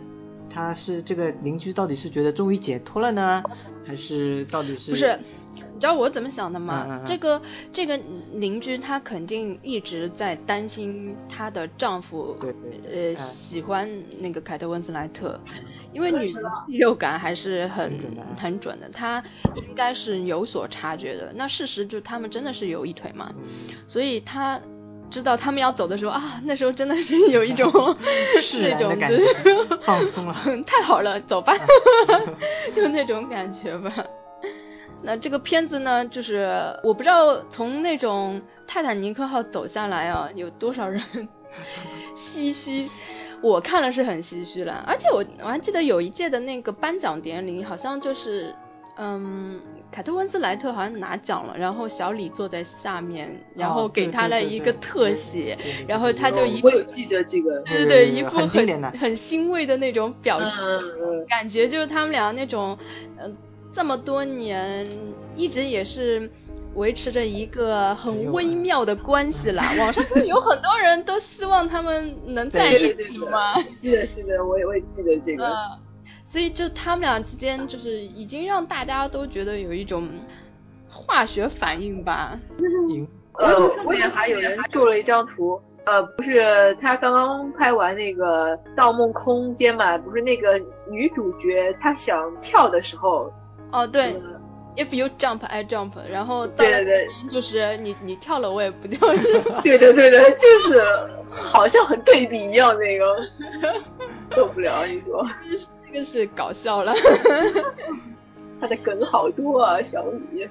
[0.55, 3.43] 他是这个邻居到底是觉得终于解脱了呢，
[3.85, 5.19] 还是到底是不是，
[5.53, 7.03] 你知道我怎么想的吗？
[7.05, 7.99] 这个这个
[8.33, 13.91] 邻居她肯定一直在担心她的丈夫，对对对呃，嗯喜欢
[14.21, 15.41] 那个凯特温斯莱特，
[15.93, 19.25] 因为女的第六感还是很很准的嗯很准的，她
[19.57, 21.33] 应该是有所察觉的。
[21.35, 23.75] 那事实就他们真的是有一腿嘛，嗯。
[23.89, 24.61] 所以她。
[25.15, 27.71] 知道他们要走的时候啊，那时候真的是有一种
[28.43, 29.25] 是那种感觉
[29.83, 31.55] 放松了 太好了，走吧，
[32.75, 33.93] 就那种感觉吧。
[35.03, 36.51] 那这个片子呢，就是
[36.83, 41.01] 我不知道从那种泰坦尼克号走下来啊，有多少人
[42.17, 42.91] 唏嘘。
[43.41, 48.55] 我看了是很唏嘘了，而且我我还记得有一届的那个颁奖典礼，好像就是
[48.97, 60.61] 嗯，凯特温斯莱特好像拿奖了，然后小李坐在下面，然后给他了一个特写然后他就我一我有记得这个，对对对一副很很欣慰的那种表情，
[61.29, 62.79] 感觉就是他们俩那种，
[63.19, 63.37] 嗯、
[63.73, 64.89] 这么多年
[65.35, 66.31] 一直也是
[66.75, 69.65] 维持着一个很微妙的关系啦。
[69.81, 75.47] 网上有很多人都希望他们能在一起嘛，是的，是的，我也我也记得这个。
[75.47, 75.79] 嗯，
[76.35, 80.09] 所以就他们俩之间就是已经让大家都觉得有一种
[80.91, 82.37] 化学反应吧。
[82.89, 83.07] 赢
[83.39, 93.33] 呃，我也还有人做了一张图，呃，不是他刚刚拍完那个《盗梦空间》嘛，不是那个女主角她想跳的时候，
[93.71, 94.41] 哦，对呃
[94.77, 97.07] ，if you jump I jump，然后到了对对。
[97.07, 99.07] 对就是你你跳了我也不跳，
[99.63, 100.83] 对对对对， 就是
[101.29, 103.23] 好像很对比一样那个，
[104.35, 105.25] 受不了，你说
[105.95, 106.93] 这个是搞笑了。
[108.61, 110.49] 他的梗好多啊，小李。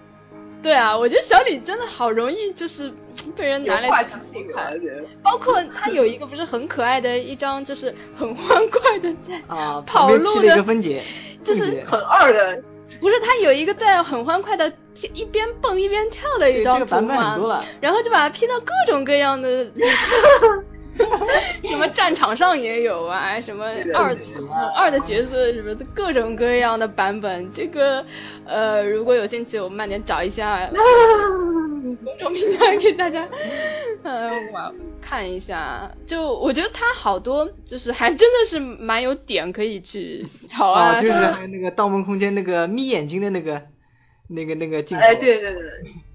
[0.61, 2.89] 对啊，我觉得小李真的好容易就是
[3.35, 4.47] 被人拿来讲话题性
[5.21, 11.03] 包括他有一个不是很可爱的一张，就是很欢快的在啊，跑路的个分解，
[11.43, 12.63] 就是很二的，
[13.01, 14.71] 不是他有一个在很欢快的
[15.13, 19.69] 一边蹦一边跳的一张图嘛，然后就把它 P 到各种各样的，
[21.65, 24.15] 什么战场上也有啊，什么二
[24.75, 27.51] 二的角色什么的各种各样的版本。
[27.51, 28.05] 这个
[28.45, 30.69] 呃，如果有兴趣，我们慢点找一下
[32.03, 33.27] 公众平台给大家，
[34.03, 35.89] 呃，我看一下。
[36.05, 43.61] 就我觉得他好多就是还真的是蛮有点可以去找啊，啊，就是还有那个《盗梦空间》那个眯眼睛的那个
[44.27, 45.61] 那个那个镜头，哎，对对对，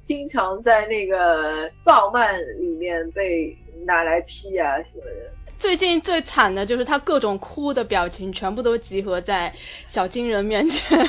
[0.09, 3.55] 经常在那个动漫里面被
[3.85, 5.38] 拿来批啊什么的。
[5.59, 9.53] 最近最惨的就是他各种哭的表情全部都集合在
[9.89, 10.99] 小金人面前。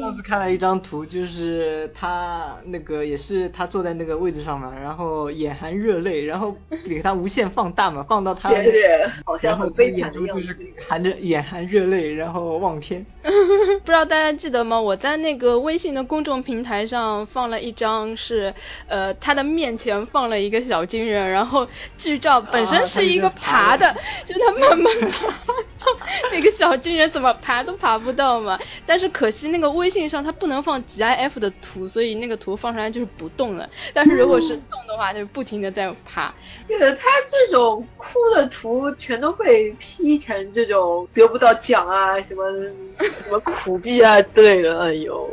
[0.00, 6.54] 上次看了一张图，就是他那个也是他坐在那个位置上嘛，然后眼含热泪，然后
[6.86, 10.56] 给他无限放大嘛，放到他 对对，好像然后他很悲眼惨的样子中就是。
[10.88, 13.04] 含着眼含热泪，然后望天。
[13.22, 14.80] 不知道大家记得吗？
[14.80, 18.54] 我在那个微信的公众平台上放了一张是，
[18.86, 21.66] 呃，他的面前放了一个小金人，然后
[21.96, 23.94] 剧照本身是一个爬的，
[24.24, 25.26] 就他慢慢爬，
[26.32, 28.58] 那个小金人怎么爬都爬不到嘛。
[28.86, 33.68] 但是可惜那个微信上它不能放 GIF 的图，所以那个图放出来就是不动的。
[33.92, 36.34] 但是如果是动的话，它就不停的在爬。
[36.66, 42.50] 对的，他这种哭的图全都被 P 成这种得不到奖啊，什么
[42.98, 45.30] 什么苦逼啊之类的，哎呦，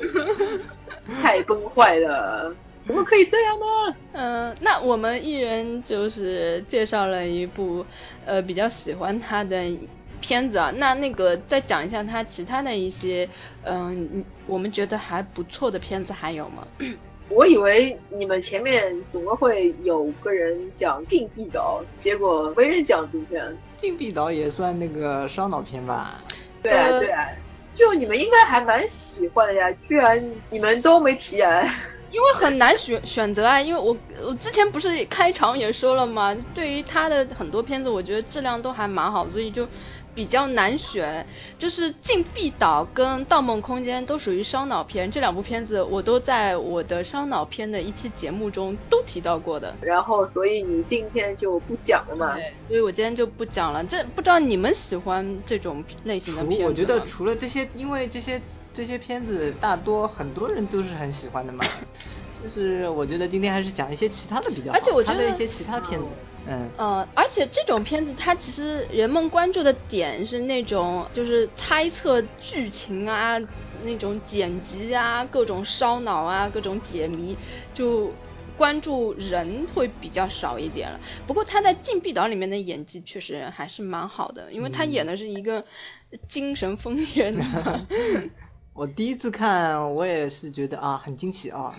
[1.21, 2.53] 太崩坏了，
[2.85, 3.95] 怎么可以这样呢？
[4.13, 7.85] 嗯、那我们一人就是介绍了一部
[8.25, 9.57] 呃比较喜欢他的
[10.21, 13.27] 片子啊，那那个再讲一下他其他的一些
[13.63, 16.67] 嗯、我们觉得还不错的片子还有吗？
[17.29, 23.57] 我以为你们前面总共会有个人讲《禁闭岛》，结果没人讲今天。
[23.77, 26.23] 禁闭岛也算那个烧脑片吧？
[26.61, 27.27] 对啊，呃对啊，
[27.73, 31.67] 就你们应该还蛮喜欢的呀，居然你们都没提啊！
[32.15, 39.67] 因为很难选选择啊，因为我我之前不是开场也说了嘛，对于他的很多片子，我觉得质量都还蛮好，所以就
[40.13, 41.27] 比较难选。
[41.59, 49.75] 就是《禁闭岛》跟《盗梦空间》都属于烧脑片，这两部片子我都在我的烧脑片的一期节目中都提到过的。
[49.81, 52.35] 然后，所以你今天就不讲了嘛？
[52.35, 53.83] 对，所以我今天就不讲了。
[53.83, 56.69] 这不知道你们喜欢这种类型的片子吗？
[56.69, 58.41] 我觉得除了这些，因为这些
[58.75, 61.63] 这些片子大多很多人都是很喜欢的嘛。
[62.43, 66.05] 就是我觉得今天还是讲一些其他的比较好，而且我觉得一些其他片子，
[66.45, 73.39] 嗯，呃，而且这种片子它其实人们关注的点是那种就是猜测剧情啊，
[73.83, 77.35] 那种剪辑啊，各种烧脑啊，各种解谜，
[77.73, 78.11] 就
[78.57, 80.99] 关注人会比较少一点了。
[81.25, 85.65] 不过他在《禁闭岛》里面的演技确实还是蛮好的，因为他演的是一个
[86.27, 87.41] 精神分裂的。
[88.75, 91.73] 我第一次看我也是觉得啊很惊奇啊，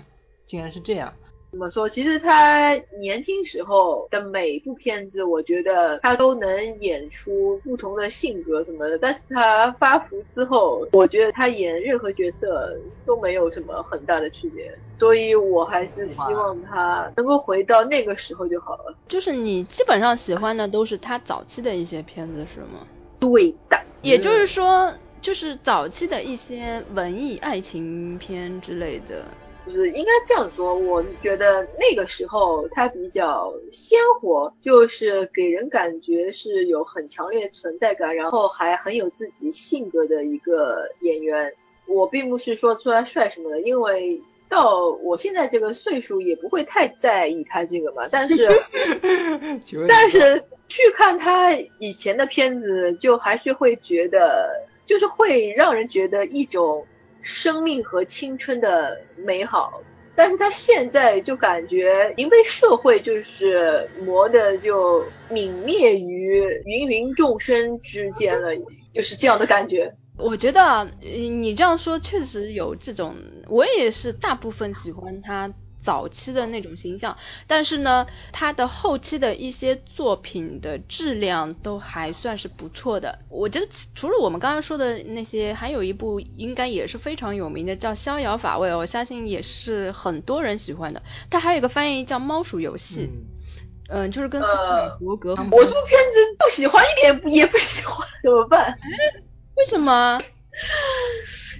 [0.47, 1.13] 竟然是这样。
[1.51, 1.87] 怎么说？
[1.87, 8.99] 其实他年轻时候的每部片子，我觉得他都能演出不同的性格什么的。
[8.99, 12.75] 但是他发福之后，我觉得他演任何角色
[13.05, 14.75] 都没有什么很大的区别。
[14.99, 18.95] 所以我还是希望他能够回到那个时候就好了。
[19.07, 22.87] 就是你基本上喜欢的都是他早期的一些片子是吗？
[23.21, 24.93] 对的，也就是说，
[25.27, 29.24] 就是早期的一些文艺爱情片之类的。
[29.66, 41.53] 就是应该这样说，我觉得那个时候他比较鲜活，就是给人感觉是有很强烈存在感，然后还很有自己性格的一个演员。
[41.89, 48.07] 我并不是说出来帅什么的，因为到我现在这个岁数也不会太在意他这个嘛。
[48.12, 48.49] 但是，
[49.89, 56.87] 但是去看他以前的片子，就还是会觉得，就是会让人觉得一种
[57.20, 59.82] 生命和青春的美好。
[60.14, 68.49] 但是他现在就感觉已经被社会就是磨的就泯灭于芸芸众生之间了，
[68.95, 69.95] 就是这样的感觉。
[70.16, 73.14] 我觉得你这样说确实有这种，
[73.47, 75.53] 我也是大部分喜欢他
[75.87, 77.16] 早期的那种形象，
[77.47, 83.20] 但是呢，他的后期的一些作品的质量都还算是不错的。
[83.28, 91.01] 我觉得除了我们刚刚说的那些，还有一部应该也是非常有名的，叫《逍遥法外》，我相信也是很多人喜欢的。
[91.30, 98.76] 它还有一个翻译叫《猫鼠游戏》，嗯嗯、就是跟斯皮尔伯格很我这部片子不喜欢一点也不喜欢，怎么办？
[99.57, 100.18] 为什么？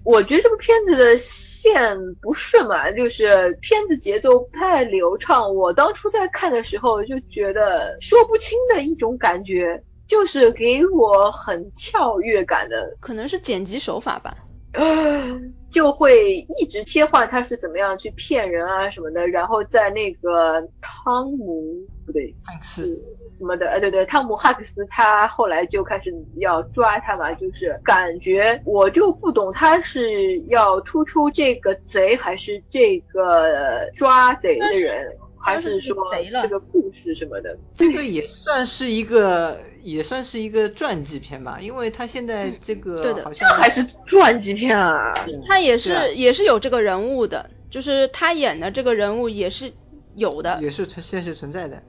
[0.07, 5.53] 我觉得这部片子的线不顺嘛，就是片子节奏不太流畅。
[5.53, 14.37] 我当初在看的时候就觉得说不清的一种感觉，就是给我很跳跃感的，可能是剪辑手法吧。
[14.75, 15.41] 呃，
[15.77, 21.75] 就会一直切换他是怎么样去骗人啊什么的，然后在那个汤姆
[22.07, 22.85] 不对，汉克斯。
[22.87, 35.15] 是什么的，呃，对对，汤姆汉克斯他后来就开始要抓他嘛，就是感觉我就不懂他是要突出这个贼，还是这个抓贼的人，
[35.47, 35.97] 还是说
[36.43, 37.57] 这个故事什么的。
[37.75, 45.15] 这个也算是一个，也算是一个传记片吧，因为他现在这个嗯对的好像还是传记片啊？
[45.47, 49.73] 他也是、啊也是有这个人物的，就是他演的这个人物也是
[50.17, 50.59] 有的。
[50.61, 51.81] 也是存现实存在的。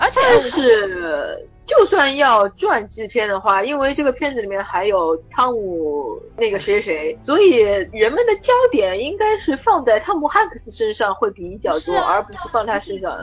[0.00, 7.60] 而且但是就算要传记片的话，因为这个片子里面还有汤姆那个谁谁谁，所以
[7.92, 13.16] 人们的焦点应该是放在汤姆汉克斯身上会比较多，而不是放他身上。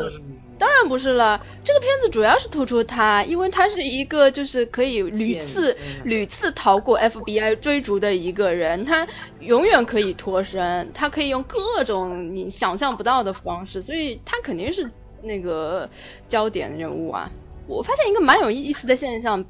[0.59, 9.07] 当然不是了，这个片子主要是突出他，因为他是一个就是可以屡次屡次逃过 FBI 追逐的一个人，他
[9.39, 14.89] 永远可以脱身，他可以用各种你想象不到的方式，所以他肯定是
[15.23, 15.89] 那个
[16.29, 17.29] 焦点人物啊。
[17.67, 19.43] 我发现一个蛮有意思的现象，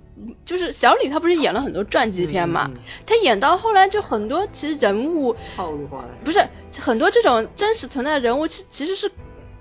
[0.44, 2.72] 就是小李他不是演了很多传记片嘛，
[3.06, 6.10] 他演到后来就很多其实人物套路化的。
[6.26, 6.44] 不是
[6.80, 9.12] 很多这种真实存在的人物，其其实是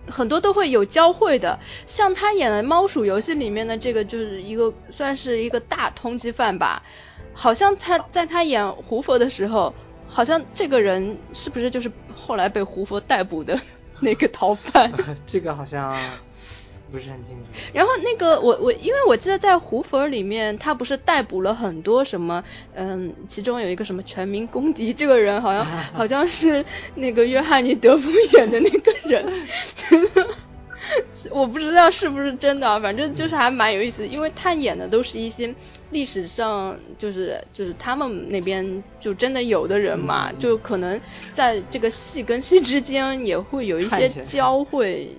[0.08, 1.58] 很多都会有交汇的。
[1.86, 6.82] 像他演的《猫鼠游戏》里面的这个，就是一个算是一个大通缉犯吧。
[7.34, 9.74] 好像他在他演胡佛的时候，
[10.08, 13.60] 好像这个人是不是就是后来被胡佛逮捕的
[14.00, 14.92] 那个逃犯？
[15.26, 15.96] 这个好像
[16.90, 17.46] 不是很清楚。
[17.72, 22.42] 然后那个我我因为我记得在胡佛里面，他不是逮捕了很多什么，
[22.74, 29.26] 嗯，其中有一个什么全民公敌，这个人好像 好像是那个约翰尼德夫演的那个人，
[31.30, 35.54] 我不知道是不是真的啊，反正就是还蛮有意思，因为他演的都是一些
[35.90, 41.00] 历史上就是就是他们那边就真的有的人嘛，嗯就可能
[41.34, 45.10] 在这个戏跟戏之间也会有一些交汇。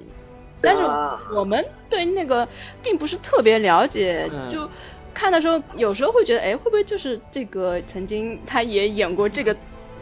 [0.62, 1.22] 但是啊。
[1.36, 2.48] 我们对那个
[2.82, 4.50] 并不是特别了解，嗯。
[4.52, 4.70] 就
[5.14, 9.56] 看的时候有时候会觉得，哎，会不会就是这个曾经他也演过这个，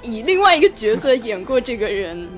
[0.06, 2.30] 以另外一个角色演过这个人，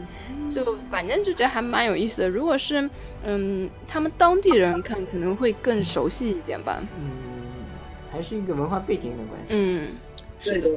[0.49, 2.29] 就反正就觉得还蛮有意思的。
[2.29, 2.89] 如果是
[3.23, 6.81] 嗯他们当地人看，可能会更熟悉一点吧。
[6.97, 7.11] 嗯，
[8.11, 9.53] 还是一个文化背景的关系。
[9.53, 9.89] 嗯，
[10.39, 10.69] 是的，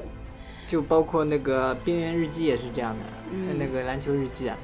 [0.66, 4.57] 就包括那个《边缘日记》也是这样的，嗯那个篮球日记啊，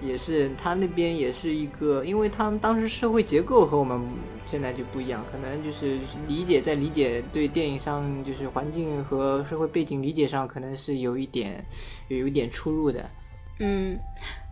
[0.00, 11.64] 也是他那边也是一个，因为他们当时社会结构和我们现在就不一样，可能就是理解在理解对电影上就是环境和社会背景理解上，可能是有一点
[12.08, 13.10] 有一点出入的。
[13.58, 13.98] 嗯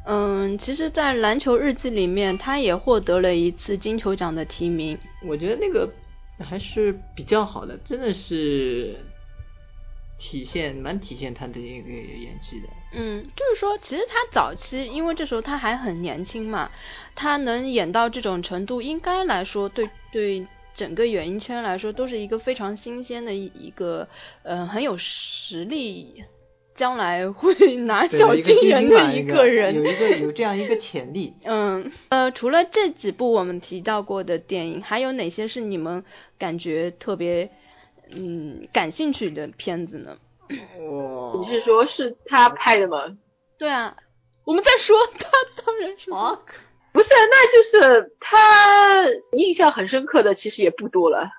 [0.05, 4.99] 嗯，其实，在篮球日记里面，他也获得了一次金球奖的提名。
[5.23, 5.93] 我觉得那个
[6.39, 8.97] 还是比较好的，真的是
[10.19, 12.69] 体现蛮体现他的一个演技的。
[12.93, 16.71] 嗯，就是说，其实他早期，因为这时候他还很年轻嘛，
[17.15, 24.09] 他能演到这种程度，应该来说对对整个演艺圈来说都是一个非常新鲜的一一个，
[24.43, 26.25] 呃，很有实力，
[26.75, 29.75] 将来会拿 对小金人的一个人。
[29.75, 31.35] 有一个有这样一个潜力。
[31.45, 36.05] 嗯，呃，除了这几部我们提到过的电影，还有哪些是你们
[36.39, 37.51] 感觉特别
[38.11, 40.17] 嗯感兴趣的片子呢？
[40.49, 43.17] 哇你是说是他拍的吗？
[43.59, 43.97] 对啊，
[44.45, 45.29] 我们在说他，
[45.65, 46.41] 当然是啊？
[46.93, 51.31] 不是，那就是他印象很深刻的，其实也不多了。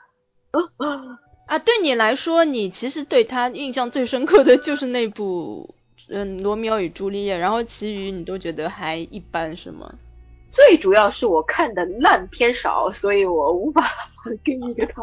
[1.47, 5.73] 啊，对你来说，你其实对他印象最深刻的就是那部
[6.09, 9.93] 嗯《罗密欧与朱丽叶》，然后其余你都觉得还一般，是吗？
[10.51, 13.89] 最主要是我看的烂片少，所以我无法
[14.43, 15.01] 给你一个他。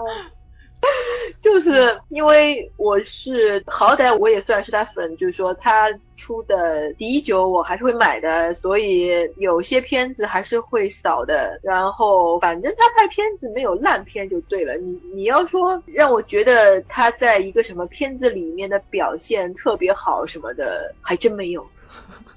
[1.40, 11.58] 就是因为我是好歹我也算是他粉，就是说他出的第一九我还是会买的，所以有些片子还是会扫的。
[11.62, 14.74] 然后反正他拍片子没有烂片就对了。
[14.76, 21.66] 你你要说让我觉得他在一个什么片子里面的表现特别好什么的，还真没有。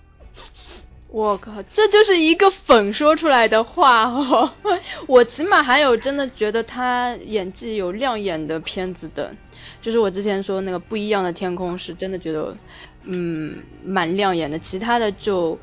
[1.09, 4.51] 我靠，这就是一个粉说出来的话哦。
[5.07, 9.33] 我起码还有真的觉得他演技有亮眼的片子的，
[9.81, 12.55] 就是我之前说那个不一样的天空是真的觉得，
[13.05, 15.57] 嗯，蛮亮眼的，其他的就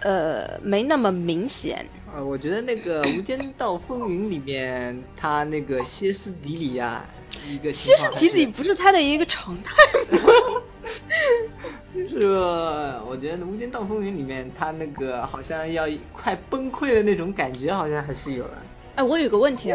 [0.00, 1.86] 呃没那么明显。
[2.14, 7.04] 啊，我觉得那个《无间道风云》里面，他那个歇斯底里呀、
[7.48, 9.74] 一个歇斯底里不是他的一个常态
[10.16, 10.18] 吗？
[11.94, 12.26] 就 是
[13.06, 18.50] 我觉得《无间道风云》里面，他那个好像要快崩溃的那种感觉，好像还是有的。
[18.96, 19.74] 哎，我有个问题，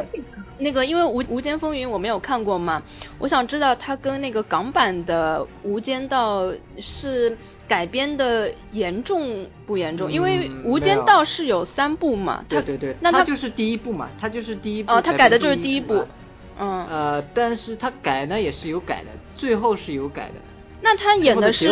[0.57, 2.81] 那个因为无《无间风云》我没有看过嘛，
[3.19, 6.45] 我想知道它跟那个港版的《无间道》
[6.79, 7.37] 是
[7.67, 10.11] 改编的严重不严重？
[10.11, 16.05] 因为嗯《无间道》是有三部嘛，它对对对，那它他就是第一部嘛，他就是第一部哦，它改的就是第第一部，
[16.59, 20.35] 嗯，呃，但是他改呢也是有改的，最后是有改的。
[20.85, 21.67] 那他演的是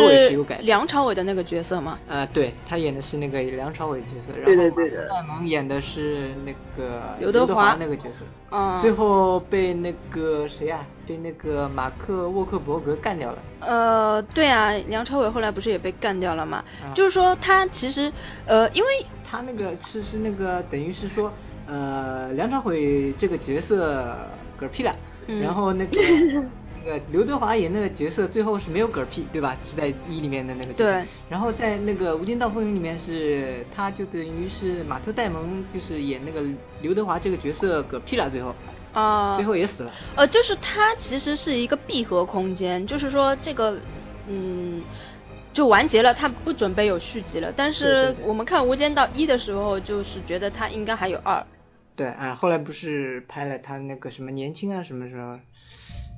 [0.62, 1.96] 梁朝伟的那个角色吗？
[2.08, 4.76] 呃，对他演的是那个梁朝伟角色，然后
[5.08, 13.38] 戴蒙演的是那个刘德华华那个角色，嗯，最后被那个谁啊，被那个马克沃克伯格干掉了。
[13.60, 16.64] 呃，对啊，梁朝伟后来不是也被干掉了嘛？
[16.82, 18.12] 啊就是说他其实
[18.46, 18.88] 呃，因为
[19.24, 21.32] 他那个是是那个等于是说
[21.68, 24.16] 呃，梁朝伟这个角色
[24.58, 24.92] 嗝屁了，
[25.28, 26.00] 嗯然后那 个
[26.84, 29.56] 那个刘德华演那个角色最后是没有嗝屁，对吧？
[29.62, 30.84] 是在一里面的那个角色。
[30.84, 31.04] 对。
[31.30, 36.42] 然后在那个《无间道风云》里面是，他就等于是马特戴蒙，就是演那个
[36.82, 38.54] 刘德华这个角色嗝屁了，最后，
[38.92, 39.92] 啊、最后也死了。
[40.16, 43.78] 呃，就是他其实是一个闭合空间，就是说这个，
[44.28, 44.82] 嗯，
[45.52, 47.52] 就完结了，他不准备有续集了。
[47.56, 51.44] 但是我们看《无间道一》的时候，就是觉得他应该还有二。
[51.96, 55.40] 对啊，后来不是拍了他那个什么年轻啊什么什么，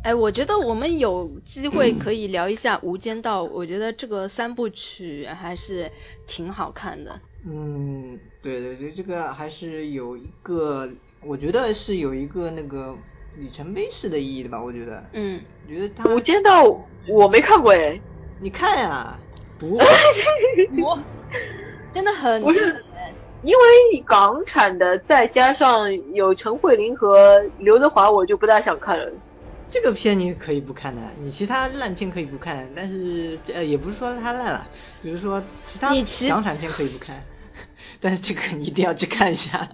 [0.03, 5.91] 哎，我觉得我们有机会可以聊一下《无间道》，我觉得这个三部曲还是
[6.29, 7.21] 挺好看的。
[7.45, 10.89] 嗯，对对对，这个还是有一个，
[11.25, 12.97] 我觉得是有一个那个
[13.37, 15.05] 里程碑式的意义的吧，我觉得。
[15.13, 16.63] 嗯，我觉得他无间道
[17.09, 18.01] 我没看过哎，
[18.41, 19.19] 你看呀、
[19.59, 19.77] 不，
[20.83, 20.97] 我
[21.93, 22.85] 真的很不是
[23.43, 29.13] 因为港产的再加上有陈慧琳和刘德华，我就不大想看了。
[29.69, 34.67] 这个片你可以不看的，你其他烂片可以不看，但是这、呃、也不是说它烂了，
[35.03, 37.23] 比如说其他你其港产片可以不看，
[38.01, 39.69] 但是这个你一定要去看一下。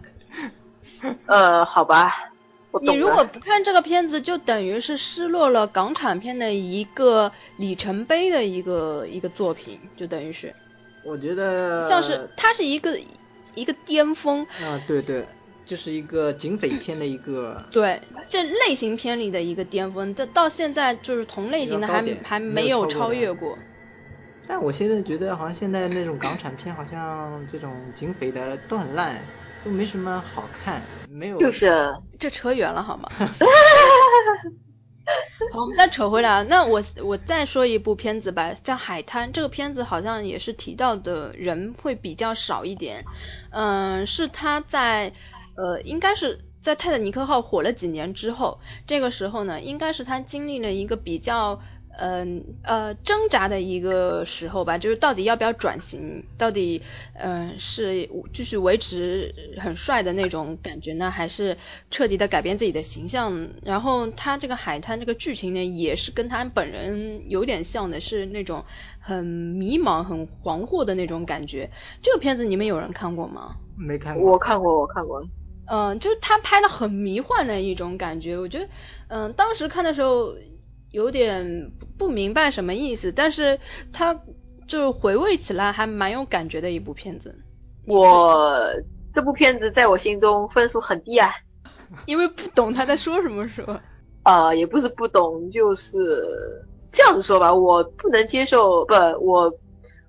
[1.26, 2.32] 呃，好吧，
[2.80, 10.54] 你如果不看这个片子，就等于是失落了港产片的一个里程碑的一个一个作品，就等于是。
[11.04, 12.98] 我觉得像是它是一个
[13.54, 15.26] 一个巅峰，啊，对对，
[15.64, 23.58] 就是一个警匪片的一个， 对这类型片里的一个巅峰，这到现在就是同类型的还还没有超越过。
[24.48, 29.20] 但我现在觉得好像现在那种港产片，好像这种警匪的都很烂，
[29.64, 31.38] 都没什么好看，没有。
[31.38, 33.08] 就是这扯远了好吗？
[35.52, 36.42] 好，我们再扯回来啊。
[36.42, 39.28] 那我我再说一部片子吧，叫《海滩》。
[39.32, 43.04] 这个片子好像也是提到的人会比较少一点。
[43.50, 45.12] 嗯，是他在
[45.54, 51.60] 呃，应该是在泰坦尼克号火了几年之后，这个时候呢，应该是他经历了一个比较。
[51.94, 56.80] 嗯呃挣扎的一个时候吧，就是到底要不要转型，到底
[57.12, 61.58] 嗯、呃、是继续维持很帅的那种感觉呢，还是
[61.90, 63.50] 彻底的改变自己的形象？
[63.62, 68.64] 然后他这个海滩这个剧情呢，也是跟他本人有点像的，是那种
[68.98, 71.70] 很迷茫、很惶惑的那种感觉。
[72.00, 73.56] 这个片子你们有人看过吗？
[73.76, 74.32] 没看过。
[74.32, 75.22] 我看过，我看过。
[75.72, 78.68] 嗯，就是他拍的很迷幻的一种感觉，我觉得
[79.08, 80.34] 嗯当时看的时候。
[80.92, 83.58] 有点不明白什么意思，但是
[83.94, 84.12] 他
[84.68, 87.34] 就是回味起来还蛮有感觉的一部片子。
[87.86, 88.62] 我
[89.14, 91.32] 这部片子在我心中分数很低啊，
[92.04, 93.82] 因为不懂他在说什么，是吧？
[94.22, 96.28] 啊、也不是不懂，就是
[96.92, 98.92] 这样子说吧，我不能接受，不，
[99.24, 99.50] 我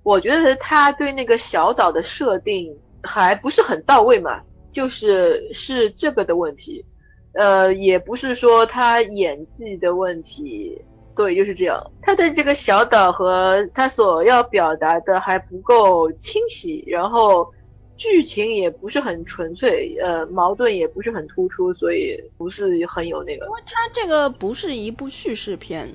[0.03, 4.41] 我觉得他对那个小岛的设定还不是很到位嘛，
[4.74, 6.84] 就是是这个的问题。
[7.36, 10.80] 呃，也不是说他演技的问题，
[11.15, 11.84] 对，就是这样。
[11.99, 17.51] 他的这个小岛和他所要表达的还不够清晰，然后
[17.97, 23.51] 剧情也不是很纯粹，呃，矛盾也不是很突出，所以不是很有那个因。
[23.51, 25.91] 为它这个不是一部叙事片，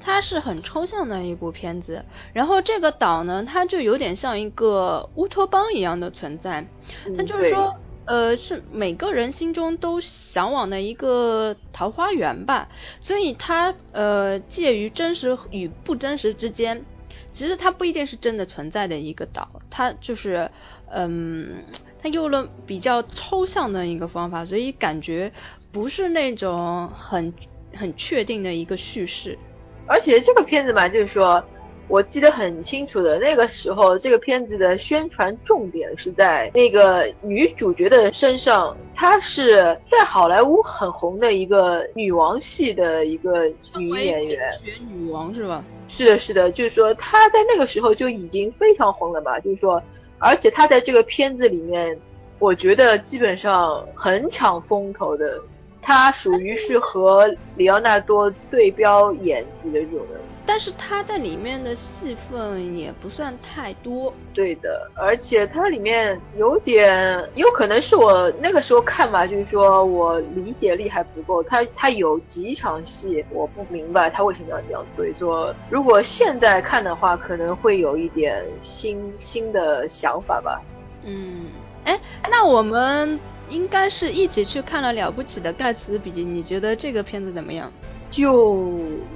[0.00, 2.02] 它是很抽象的一部片子。
[2.32, 6.66] 然后这个岛呢，它就有点像一个乌托邦一样的存在，
[7.14, 7.74] 它就是说。
[8.06, 12.68] 呃，是每个人心中都向往的一个桃花源吧，
[13.00, 16.84] 所以它呃介于真实与不真实之间。
[17.32, 20.50] 其实它不一定是真的存在的一个岛，它就是
[20.90, 21.62] 嗯，
[22.02, 25.32] 它用了比较抽象的一个方法，所以感觉
[25.70, 27.32] 不是那种很
[27.74, 29.38] 很确定的一个叙事。
[29.86, 31.44] 而且这个片子嘛，就是说，
[31.90, 43.44] 我记得很清楚的，那个时候这个片子的宣传重点是在那个女主角的身上，她是在好莱坞很红的一个女王系的一个
[43.76, 44.52] 女演员。
[44.64, 45.64] 学女王是吧？
[45.88, 49.82] 是的，是的，就是说她在那个时候就已经非常红了嘛，就是说，
[50.18, 51.98] 而且她在这个片子里面，
[52.38, 55.42] 我觉得基本上很抢风头的，
[55.82, 57.26] 她属于是和
[57.56, 60.20] 里奥纳多对标演技的这种人。
[60.52, 64.12] 但是他在里面的戏份也不算太多。
[64.34, 71.40] 对的，而且它里面有点，有可能是我那个时候看吧，就是说我理解力还不够。
[71.44, 80.60] 他他有几场戏我不明白他为什么要这样，所以说如果现在看的话，可能会有一点新新的想法吧。
[81.04, 81.46] 嗯，
[81.84, 87.72] 哎，那我们应该是一起去看了《了不起的盖茨比》，你觉得这个片子怎么样？
[88.10, 88.68] 就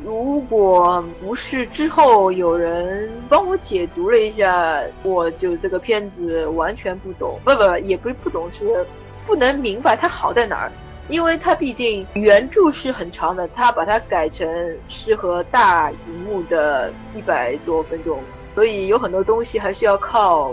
[0.05, 8.86] 如果不是之后有人帮我解读了一下，我就这个片子完全不懂，不不，也不是不懂，是
[9.26, 10.72] 不能明白它好在哪儿，
[11.09, 14.47] 因为它毕竟原著是很长的，它把它改成
[14.88, 18.20] 适合大荧幕的一百多分钟，
[18.55, 20.53] 所以有很多东西还是要靠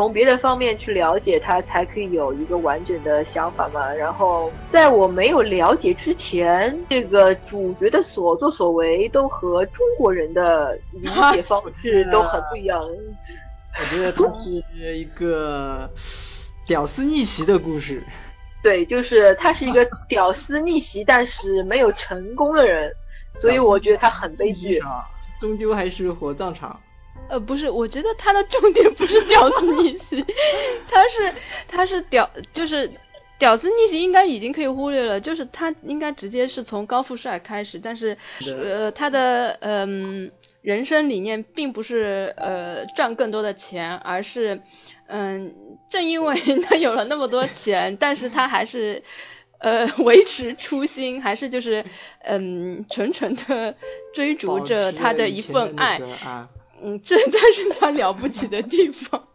[0.00, 3.92] 从别的方面去了解它，才可以有一个完整的想法嘛。
[3.92, 12.80] 然后在我没有了解之前，这个主角的所作所为都和中国人的理解 方式都很不一样。
[12.82, 15.90] 我觉得它是一个
[16.66, 18.02] 屌丝逆袭的故事。
[18.62, 22.90] 对，就是他是一个屌丝逆袭，但是没有成功的人，
[23.34, 24.78] 所以我觉得他很悲剧。
[24.78, 25.04] 啊，
[25.38, 26.80] 终究还是火葬场。
[27.30, 30.24] 呃，不是，我觉得他的重点不是屌丝逆袭，
[30.90, 31.32] 他是
[31.68, 32.90] 他是屌，就是
[33.38, 38.16] 屌丝逆袭应该已经可以忽略了，就是他应该直接是从高富帅开始，但是
[38.46, 40.30] 呃他的嗯、
[40.62, 44.60] 人生理念并不是呃赚更多的钱，而是
[45.06, 45.54] 嗯
[45.88, 46.34] 正因为
[46.68, 49.02] 他有了那么多钱，但是他还是。
[49.62, 51.84] 呃，维持初心，还是就是，
[52.24, 53.74] 嗯，纯纯的
[54.14, 56.48] 追逐着他的一份爱，啊
[56.82, 59.26] 嗯，这 才是他了不起的地方。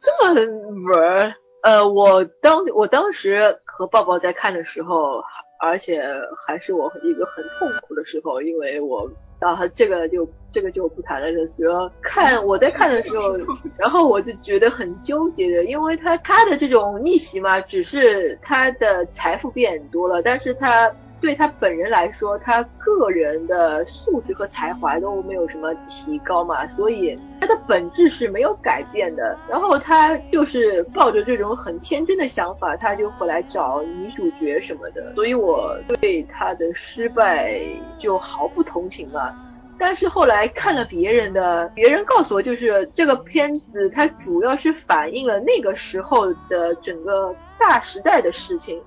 [0.00, 5.22] 这么玩儿，呃，我当我当时和抱抱在看的时候，
[5.60, 6.02] 而且
[6.46, 13.36] 还是我一个很痛苦的时候，因为我啊，这个就这个就不谈了，主要看我在看的时候，
[13.76, 20.92] 然后我就觉得很纠结的，因为他他的这种逆袭嘛，只是他的财富变多了，但是他。
[21.20, 29.36] 对他本人来说，他个人的素质和才华都没有什么提高嘛，所以他的本质是没有改变的。
[29.48, 37.60] 然后他就是抱着这种很天真的想法，他就回来找女主角什么的，所以我对他的失败
[37.98, 39.34] 就毫不同情嘛。
[39.80, 48.80] 但是后来看了别人的，别人告诉我，就是这个片子它主要是反映了那个时候的整个大时代的事情，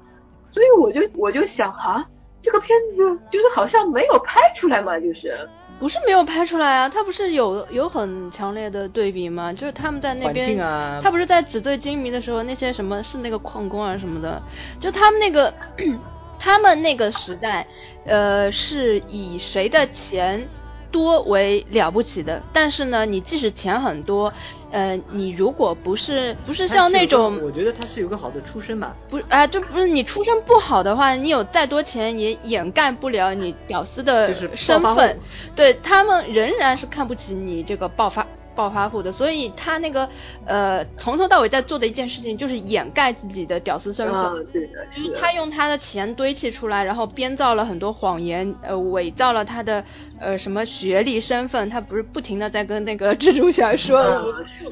[0.49, 2.05] 所以我就我就想啊。
[2.41, 5.47] 这个片子就是好像没有拍出来嘛，就是。
[5.79, 9.51] 不是没有拍出来啊，他不是有有很强烈的对比吗？
[9.51, 10.99] 就是他们在那边，啊。
[11.01, 14.39] 他不是在纸醉金迷的时候，那些什么是那个矿工啊什么的，
[14.79, 15.51] 就他们那个
[16.37, 17.65] 他们那个时代，
[18.05, 20.47] 呃，是以谁的钱
[20.91, 24.31] 多为了不起的，但是呢，你即使钱很多，
[24.71, 28.95] 呃，你如果不是不是像那种我觉得他是有个好的出身吧。
[29.09, 35.17] 不是啊，就不是你出身不好的话，你有再多钱也掩盖不了你屌丝的就是身份。
[35.55, 40.07] 对他们仍然是看不起你这个暴发暴发户的，所以他那个
[40.45, 44.15] 呃从头到尾在做的一件事情就是掩盖自己的屌丝身份。
[44.15, 49.83] 啊，对的，就是他用他的钱堆砌出来，然后编造了很多谎言，呃，伪造了他的
[50.19, 54.23] 呃什么学历身份，他不是不停的在跟那个蜘蛛侠说，啊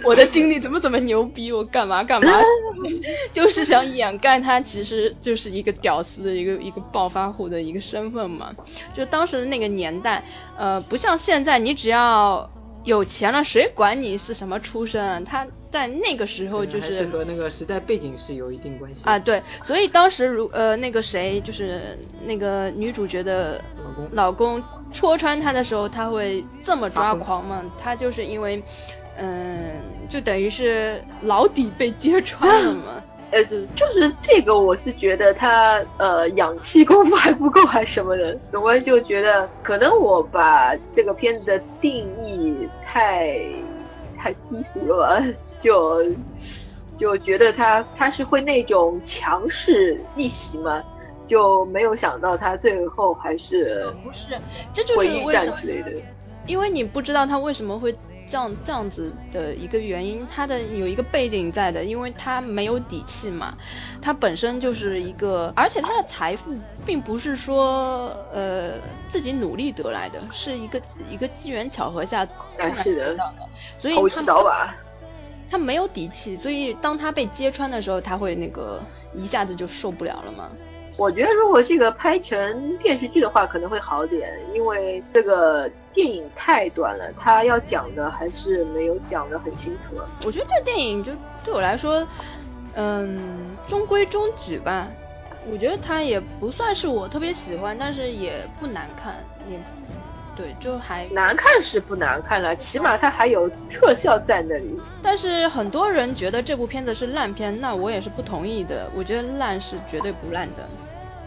[0.03, 2.31] 我我的经历怎么怎么牛逼，我干嘛干嘛，
[3.33, 8.51] 就是想掩盖他其实就是一个屌丝的一个一个暴发户的一个身份嘛。
[8.93, 10.23] 就当时的那个年代，
[10.57, 12.49] 呃，不像现在，你只要
[12.83, 15.23] 有钱了，谁管你是什么出身？
[15.25, 27.63] 他在那个时候就还是和那个时代背景是有一定关系啊，对，所以当时如呃那个谁，就是那个女主角的老公老公戳穿她的时候，他会这么抓狂吗？
[27.79, 28.63] 他就是因为，
[29.17, 33.03] 嗯，就等于是老底被揭穿了嘛。
[33.31, 43.37] 呃，就是这个，我是觉得他呃氧气功夫还不够，还什么的，总归就觉得可能我把这个片子的定义太
[44.17, 45.25] 太低俗了吧，
[45.61, 46.03] 就
[46.97, 50.81] 就觉得他他是会那种强势逆袭嘛，
[51.27, 54.37] 就没有想到他最后还是不是，
[54.73, 55.55] 这就是为什么。
[56.47, 57.95] 因为你不知道他为什么会
[58.29, 63.53] 这样这样子的一个原因，他的有一个背景在的，因为他没有底气嘛，
[64.01, 66.55] 他本身就是一个，而且他的财富
[66.85, 68.73] 并不是说呃
[69.09, 73.17] 自己努力得来的，是一个一个机缘巧合下突然哎是的
[73.77, 74.73] 所以他。
[75.51, 78.79] 他没有底气，所以当他被揭穿的时候，他会那个
[79.15, 80.47] 一下子就受不了了嘛。
[80.99, 89.95] 我觉得如果这个拍成电视剧的话，可能会好点，因为这个电影太短了，他要讲的还是没有讲的很清楚。
[90.25, 91.13] 我觉得这电影就
[91.45, 92.05] 对我来说，
[92.73, 94.89] 嗯，中规中矩吧。
[95.49, 99.15] 我觉得它也不算是我特别喜欢，但是也不难看，
[99.49, 99.57] 也
[100.35, 101.07] 对，就还。
[101.07, 104.77] 难看是不难看了，起码它还有特效在那里。
[105.01, 108.91] 但是很多人觉得这部片子是烂片，那我也是不同意的。
[108.93, 110.67] 我觉得烂是绝对不烂的。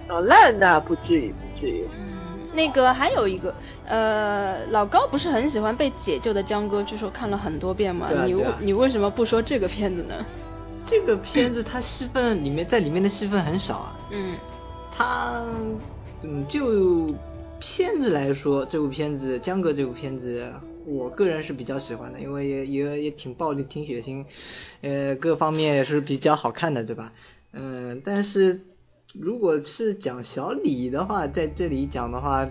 [0.09, 1.86] 哦，烂那不至于，不至于。
[1.92, 3.55] 嗯，那个还有一个，
[3.86, 8.09] 呃，老高不是很喜欢被解救的江哥，据说看了很多遍嘛。
[8.09, 10.14] 你对啊对啊你为什么不说这个片子呢？
[10.84, 14.34] 这个片子它戏份里面在里面的戏份很少啊，嗯
[14.90, 15.44] 他
[16.22, 17.14] 嗯就
[17.61, 20.53] 片子来说，这部片子江哥这部片子。
[20.84, 24.24] 我个人是比较喜欢的，因为也也也挺暴力、挺血腥，
[24.80, 27.12] 呃，各方面也是比较好看的，对吧？
[27.53, 28.61] 嗯，但是
[29.21, 32.49] 如果是讲小李的话，在这里讲的话，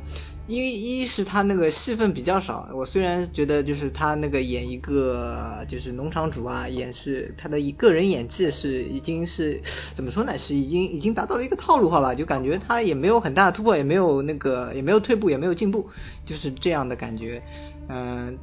[0.47, 9.59] 因为一是他那个戏份比较少，我虽然觉得就是他那个演一个就是农场主啊，演是他的一个人演技是已经是
[9.95, 10.37] 怎么说呢？
[10.37, 15.89] 是已经已经达到了一个套路化吧，就感觉他也没有很大的突破，也没有那个也没有退步，也没有进步，
[16.25, 17.41] 就是这样的感觉。
[17.89, 18.37] 嗯，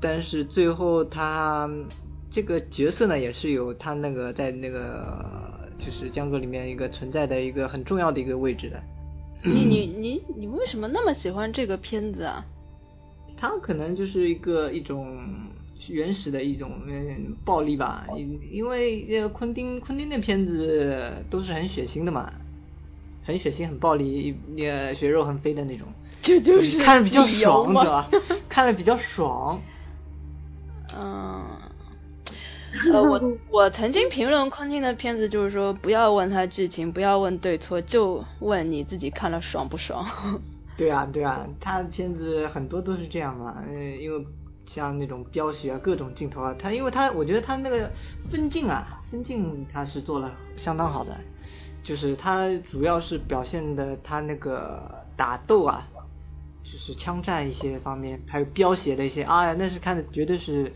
[0.00, 1.70] 但是最后他
[2.30, 8.82] 这个角色呢，也是有他那个在那个就是江哥里面一个存在的一个很重要的一个位置的。
[9.44, 12.44] 你你你你为什么那么喜欢这个片子啊？
[13.36, 15.16] 它可能就是一个一种
[15.88, 22.32] 原始的一种嗯暴力吧，因因为呃昆汀昆汀的片子都是很血腥的嘛，
[23.24, 25.86] 很血腥很暴力，也血肉横飞的那种。
[26.20, 28.10] 这就是看着比较爽，是吧？
[28.50, 29.62] 看着比较爽。
[30.92, 31.46] 嗯，
[32.92, 40.06] 呃，我 我曾经评论昆汀的片子，就是说不要问他剧情，不要问对错，就问你自己看了爽不爽。
[40.76, 44.24] 对啊，对啊，他的片子很多都是这样嘛，嗯，因为
[44.64, 47.90] 像那种飙血啊，各种镜头啊，他因为他我觉得他那个
[48.30, 51.18] 分镜啊，分镜他是做了相当好的，
[51.82, 55.88] 就是他主要是表现的他那个打斗啊，
[56.62, 60.72] 就是枪战一些方面，还有飙血的一些，啊，那是看的绝对是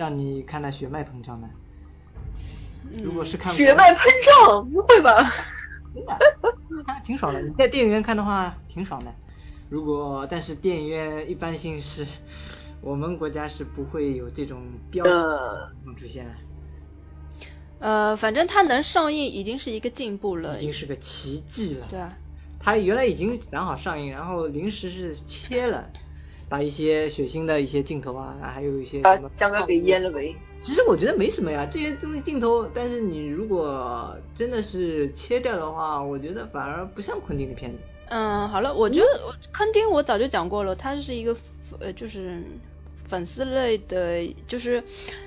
[0.00, 1.48] 让你看到血脉膨胀的。
[3.02, 5.30] 如果是看血脉膨胀，不会吧？
[5.94, 6.18] 真的，
[6.86, 7.42] 看挺爽的。
[7.42, 9.14] 你在电影院看的话，挺爽的。
[9.68, 12.06] 如果但是电影院一般性是，
[12.80, 16.32] 我们国家是不会有这种标识呃情况出现的，
[17.80, 20.56] 呃，反正它能上映已经是一个进步了。
[20.56, 21.86] 已经是个奇迹了。
[21.90, 22.16] 对啊，
[22.58, 25.90] 它原来已经讲好上映，然后临时是切了，
[26.50, 30.34] 把一些血腥的一些镜头啊，还有一些把什么江哥给淹了呗。
[30.60, 37.78] 其实我觉得没什么呀，这些东西镜头，但是你如果真的是切掉的话，我觉得反而不像昆汀的片子。
[38.08, 41.36] 嗯，好了，我觉得我昆汀我早就讲过了，他是一个
[41.78, 42.42] 呃，就是
[43.08, 44.82] 粉丝类的，就是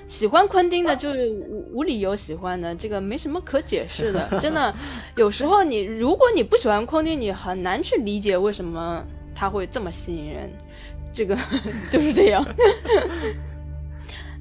[0.06, 4.74] 喜欢昆汀的，就是无无理由喜欢的，这个没什么可解释的， 真的。
[5.16, 9.04] 有时候你如果你不喜欢昆汀，你很难去理解为什么
[9.34, 10.52] 他会这么吸引人，
[11.14, 11.38] 这个
[11.90, 12.44] 就是这样。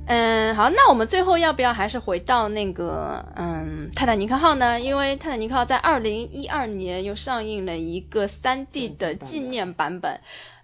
[0.05, 4.81] 嗯，好，那我们最后要不要还是回到那个嗯《泰坦尼克号》呢？
[4.81, 10.19] 因为《泰坦尼克号》在二零一二年又上映了一个三 D 的纪念版本，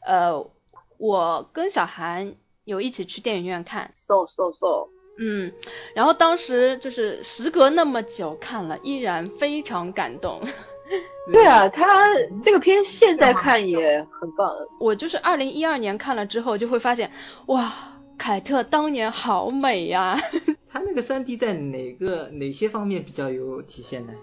[0.06, 0.50] 呃，
[0.98, 2.34] 我跟小韩
[2.66, 5.54] 有一起去电影院看，so so so，嗯，
[5.96, 10.42] 然后当时就是时隔那么久看了，依然非常感动。
[11.32, 12.08] 对啊，他
[12.44, 14.52] 这个片现在看也很棒。
[14.80, 17.12] 我就是二零一二年看了之后，就会发现，
[17.48, 17.72] 哇，
[18.18, 20.20] 凯特当年好美呀。
[20.72, 24.14] 他那个三 D 在哪个哪些方面比较有体现呢？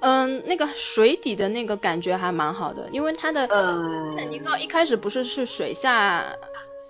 [0.00, 6.24] 嗯，那个水底的那个感觉还蛮好的，因为它的嗯泰坦尼克一开始不是是水下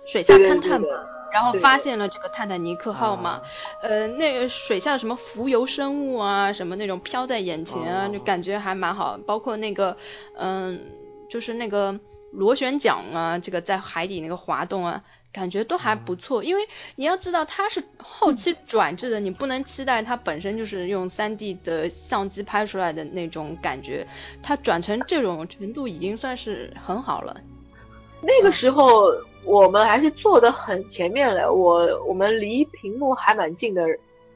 [0.05, 3.41] 水下勘探嘛对的，然后发现了这个泰坦尼克号嘛，
[3.81, 9.97] 呃，那个水下的什么浮游生物啊，什么那种飘在眼前啊，哦就感觉还蛮好，包括那个
[10.37, 10.79] 嗯，
[11.29, 11.99] 就是那个
[12.31, 15.03] 螺旋桨啊，这个在海底那个滑动啊。
[15.33, 16.61] 感觉都还不错，因为
[16.95, 24.05] 你要知道它是后期转制的，你不能期待它本身就是用 3D 的相机拍出来的那种感觉，
[24.43, 27.35] 它转成这种程度已经算是很好了。
[28.21, 29.11] 那个时候
[29.45, 33.85] 我们还是坐得很前面了，我我们离屏幕还蛮近的，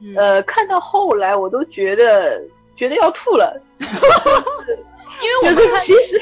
[0.01, 0.16] 嗯。
[0.16, 2.41] 呃，看到后来我都觉得
[2.76, 6.20] 觉得要吐了，因为我们 其实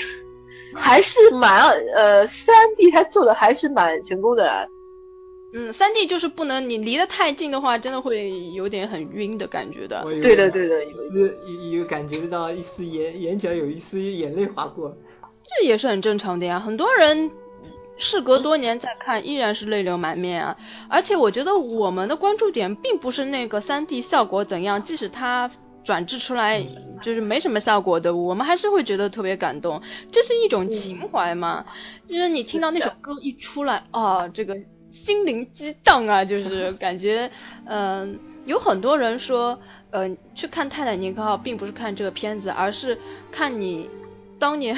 [0.74, 4.50] 还是蛮呃三 D 它做的还是蛮成功的。
[4.50, 4.66] 啊，
[5.54, 10.04] 嗯，三 D 就是不能你离得太近的话，真的会有点很晕的感觉的。
[10.22, 14.96] 对的对的，有丝有有感觉到一丝眼眼角有一丝眼泪划过。
[15.44, 17.32] 这也是很正常的呀，很多人
[17.98, 20.58] 事隔多年再看，依然是泪流满面啊。
[20.90, 25.50] 而且我觉得我们的关注点并不是那个三 D 效果怎样，即使它
[25.84, 26.66] 转制出来
[27.02, 29.82] 就是没什么效果的，我们还是会觉得特别感动，
[30.12, 31.66] 这是一种情怀嘛。
[32.08, 34.58] 就是你听到那首歌一出来，啊，这个
[34.92, 37.30] 心灵激荡啊，就是 感觉，
[37.66, 39.60] 嗯、有很多人说，
[39.92, 42.98] 呃，去看《泰坦尼克号》并不是看这个片子，而是
[43.32, 43.90] 看你
[44.40, 44.76] 当年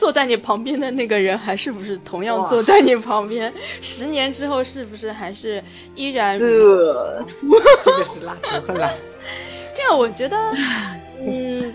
[0.00, 3.52] 坐在你旁边的那个人，还是不是同样坐在你旁边？
[3.82, 5.62] 十年之后是不是还是
[5.94, 6.46] 依然这
[7.84, 8.92] 这个是拉仇恨了。
[9.76, 10.36] 这样我觉得，
[11.20, 11.72] 嗯，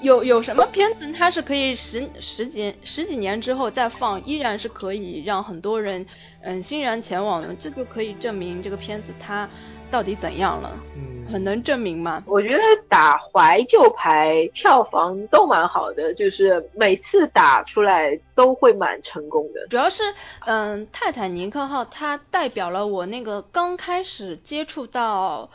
[0.00, 6.04] 有有什么片子它是可以十十几十几年之后再放，依然是可以让很多人
[6.48, 9.50] 嗯欣然前往的，这就可以证明这个片子它
[9.90, 12.22] 到底怎样了，嗯，很能证明嘛。
[12.24, 19.66] 我觉得打怀旧牌票房都蛮好的，就是每次打出来都会蛮成功的。
[19.68, 20.04] 主要是，
[20.44, 25.50] 嗯，泰坦尼克号它代表了我那个刚开始接触到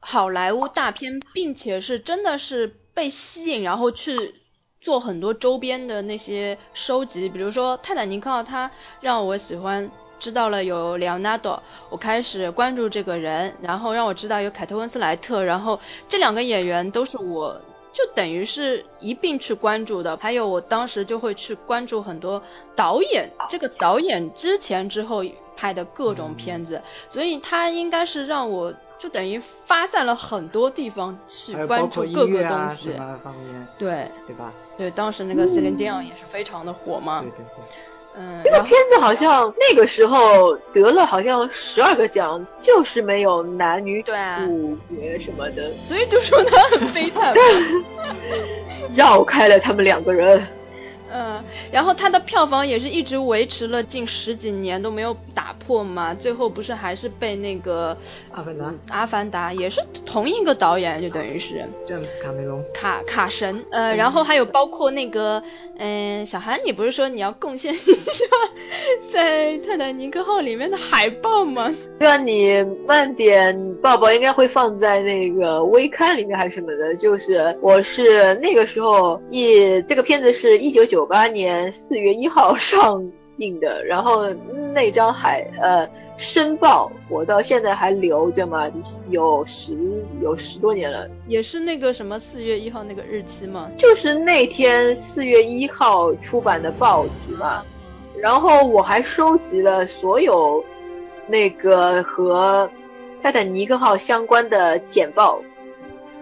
[0.00, 4.34] 好莱坞大片，并且是真的是被吸引，然后去
[4.80, 9.88] 做很多周边的那些收集，比如说泰坦尼克号，它让我喜欢。
[10.18, 17.60] 知道了有里奥纳多，我开始关注这个人，然后让我知道有凯特温斯莱特，然后这两个演员都是我
[17.92, 20.16] 就等于是一并去关注的。
[20.16, 22.42] 还有我当时就会去关注很多
[22.74, 25.24] 导演，这个导演之前之后
[25.56, 32.90] 拍的各种片子，所以他应该是让我就等于发散了很多地方去关注各个东西。
[33.78, 34.52] 对对吧？
[34.76, 37.30] 对，当时那个 Celine Dion 也是非常的火嘛对。
[37.30, 37.64] 对对。
[38.18, 47.34] 嗯，这个片子好像那个时候得了好像十二个奖，就是没有男女主角什么的，所以就说他很悲惨。
[48.96, 50.46] 绕开了他们两个人。
[51.16, 51.42] 嗯，
[51.72, 57.96] 然后它的票房也是一直维持了近十几年都没有打破嘛，最后不是还是被那个
[58.32, 65.42] 阿凡达，阿凡达也是同一个导演，就等于是詹姆斯卡梅隆，卡卡神，呃，然后还有包括那个，
[65.78, 68.24] 嗯、小韩，你不是说你要贡献一下
[69.10, 71.74] 在泰坦尼克号里面的海报吗？
[71.98, 76.94] 对啊，你慢点抱抱应该会放在那个微刊里面还是什么的。
[76.96, 84.28] 就是我是那个时候一这个片子是一九九八年四月一号 上映的，然后
[84.74, 88.70] 那张海呃申报我到现在还留着嘛，
[89.10, 89.76] 有十
[90.22, 91.08] 有十多年了。
[91.26, 93.70] 也是那个什么四月一号那个日期嘛？
[93.76, 97.62] 就是那天四月一号出版的报纸嘛，
[98.18, 100.64] 然后我还收集了所有
[101.26, 102.70] 那个和
[103.22, 105.42] 泰坦尼克号相关的简报。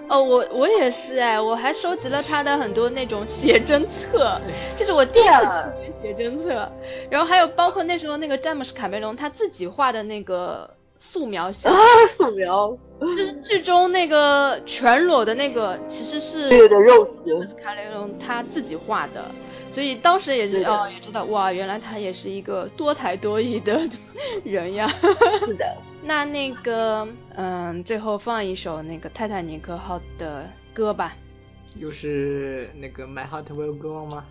[0.09, 4.41] 哦，我我也是哎，我还收集了他的很多那种写真册，
[4.77, 6.71] 这是我第一次对啊触写真册。
[7.11, 19.25] 然后还有包括那时候那个詹姆斯卡梅隆他自己画的那个素描像，啊，素描，就是剧中那个全裸的那个，其实是对的肉食，詹姆斯卡梅隆他自己画的。
[19.71, 23.81] 所以当时也哦，也知道哇，原来他也是一个多才多艺的
[24.45, 24.87] 人呀。
[25.47, 25.65] 是的。
[26.07, 31.17] 那那个，嗯，最后放一首那个泰坦尼克号的歌吧。
[31.79, 34.27] 又是那个 My Heart Will Go On 吗？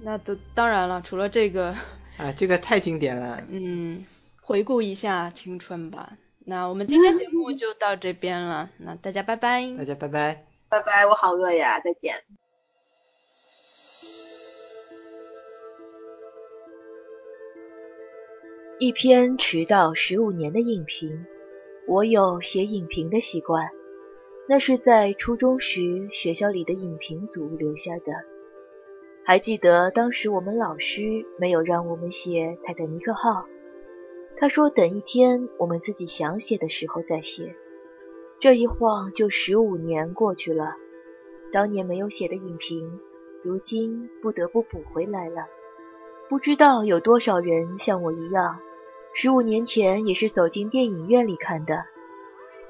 [0.00, 1.74] 那都当然了，除了这个，
[2.18, 3.42] 啊，这个太经典了。
[3.48, 4.04] 嗯，
[4.42, 6.12] 回顾一下青春吧。
[6.44, 9.66] 那我们今天节目就到这边了，那大家拜拜。
[9.78, 10.44] 大家拜拜。
[10.68, 12.22] 拜拜，我好饿呀，再见。
[18.84, 21.24] 一篇迟到十五年的影评，
[21.86, 23.70] 我有写影评的习惯，
[24.46, 28.12] 那是在初中时学校里的影评组留下的。
[29.24, 33.46] 还记得当时我们老师没有让我们写泰坦尼克号，
[34.36, 37.56] 他说等一天我们自己想写的时候再写。
[38.38, 40.76] 这一晃就十五年过去了，
[41.54, 43.00] 当年没有写的影评，
[43.42, 45.46] 如今不得不补回来了。
[46.28, 48.58] 不知道有多少人像我一样，
[49.16, 51.84] 十五年前也是走进电影院里看的。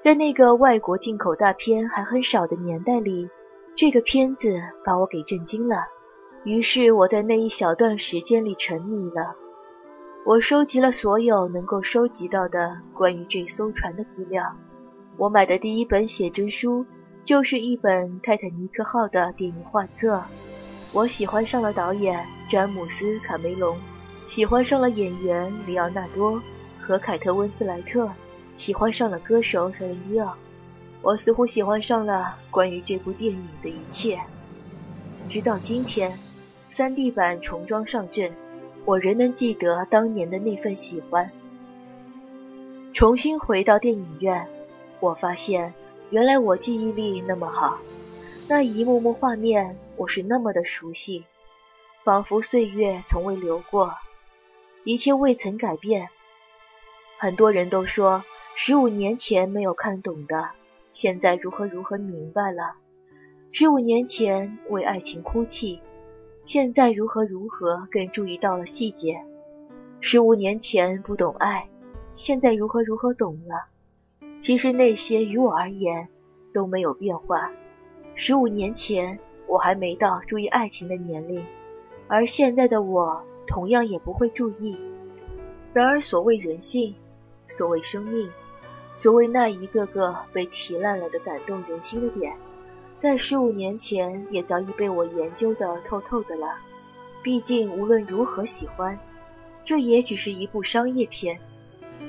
[0.03, 3.31] 在那个外国进口大片还很少的年代里，
[3.75, 5.87] 这个片子把我给震惊了。
[6.45, 9.37] 于是我在那一小段时间里沉迷了。
[10.27, 14.55] 我收集了所有能够收集到的关于这艘船的资料。
[15.17, 16.85] 我买的第一本写真书
[17.25, 20.23] 就是一本泰坦尼克号的电影画册。
[20.93, 23.79] 我喜欢上了导演詹姆斯·卡梅隆，
[24.35, 26.43] 喜欢上了演员里奥纳多
[26.81, 28.11] 和凯特·温斯莱特，
[28.57, 30.35] 喜欢上了歌手塞琳迪奥。
[31.03, 34.21] 我似乎喜欢上了关于这部电影的一切。
[35.31, 36.19] 直到今天
[36.69, 38.33] ，3D 版重装上阵，
[38.85, 41.31] 我仍能记得当年的那份喜欢。
[42.93, 44.49] 重新回到电影院，
[44.99, 45.75] 我发现
[46.11, 47.79] 原来我记忆力那么好，
[48.49, 51.25] 那一幕幕画面我是那么的熟悉，
[52.03, 53.95] 仿佛岁月从未流过，
[54.85, 56.11] 一切未曾改变。
[57.19, 58.23] 很多人都说，
[58.55, 60.51] 十五年前没有看懂的，
[60.91, 62.77] 现在如何如何明白了；
[63.51, 65.81] 十五年前为爱情哭泣，
[66.45, 69.15] 现在如何如何更注意到了细节；
[70.01, 71.67] 十五年前不懂爱，
[72.11, 73.69] 现在如何如何懂了。
[74.41, 76.09] 其实那些于我而言，
[76.53, 77.51] 都没有变化。
[78.15, 81.43] 十五年前，我还没到注意爱情的年龄，
[82.07, 84.77] 而现在的我同样也不会注意。
[85.73, 86.95] 然而，所谓人性，
[87.47, 88.31] 所谓生命，
[88.95, 92.37] 所谓那一个个被提烂了的感动人心的点，
[92.97, 96.57] 在十五年前也早已被我研究的透透的了。
[97.23, 98.99] 毕竟，无论如何喜欢，
[99.65, 101.41] 这也只是一部商业片，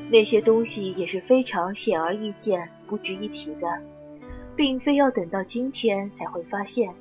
[0.09, 3.67] 那些东西也是非常显而易见、不值一提的，
[4.55, 6.93] 并非要等到今天才会发现。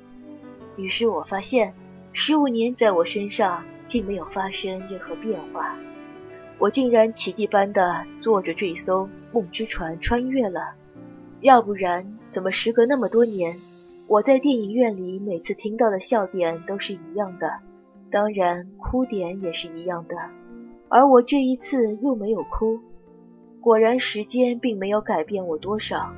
[0.77, 1.75] 于是我发现，
[2.13, 5.77] 十五年在我身上竟没有发生任何变化。
[6.57, 10.75] 我竟然奇迹般的坐着这艘梦之船穿越了，
[11.41, 13.57] 要不然怎么时隔那么多年，
[14.07, 17.59] 我在电影院里每次听到的笑点都是一样的，
[18.09, 20.15] 当然哭点也是一样的，
[20.87, 22.79] 而我这一次又没有哭。
[23.59, 26.13] 果然时间并没有改变我多少，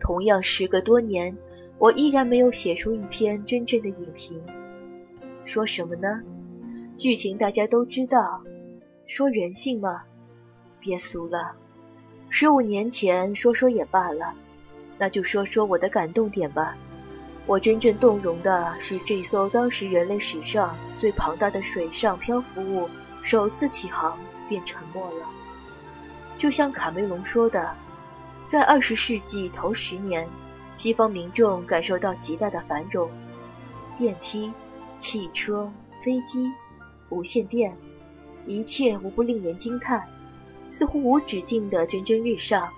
[0.00, 1.38] 同样时隔多年，
[1.78, 4.42] 我依然没有写出一篇真正的影评。
[5.44, 6.20] 说什么呢？
[6.98, 8.42] 剧情大家都知道。
[9.06, 10.02] 说人性吗？
[10.80, 11.52] 别俗了。
[12.28, 14.34] 十五年前说说也罢了，
[14.98, 16.76] 那就说说我的感动点吧。
[17.46, 22.90] 我真正动容的是这艘当时人类史上最庞大的水上漂浮物
[23.22, 24.18] 首次起航
[24.48, 25.26] 便沉没了。
[26.36, 27.74] 就像卡梅隆说的，
[28.48, 30.28] 在二十世纪头十年，
[30.74, 33.08] 西方民众感受到极大的繁荣，
[33.96, 34.52] 电梯、
[34.98, 35.72] 汽车、
[36.02, 36.52] 飞机、
[37.10, 37.76] 无线电。
[38.46, 40.08] 一切无不令人惊叹，
[40.70, 42.70] 似乎无止境的蒸蒸日上，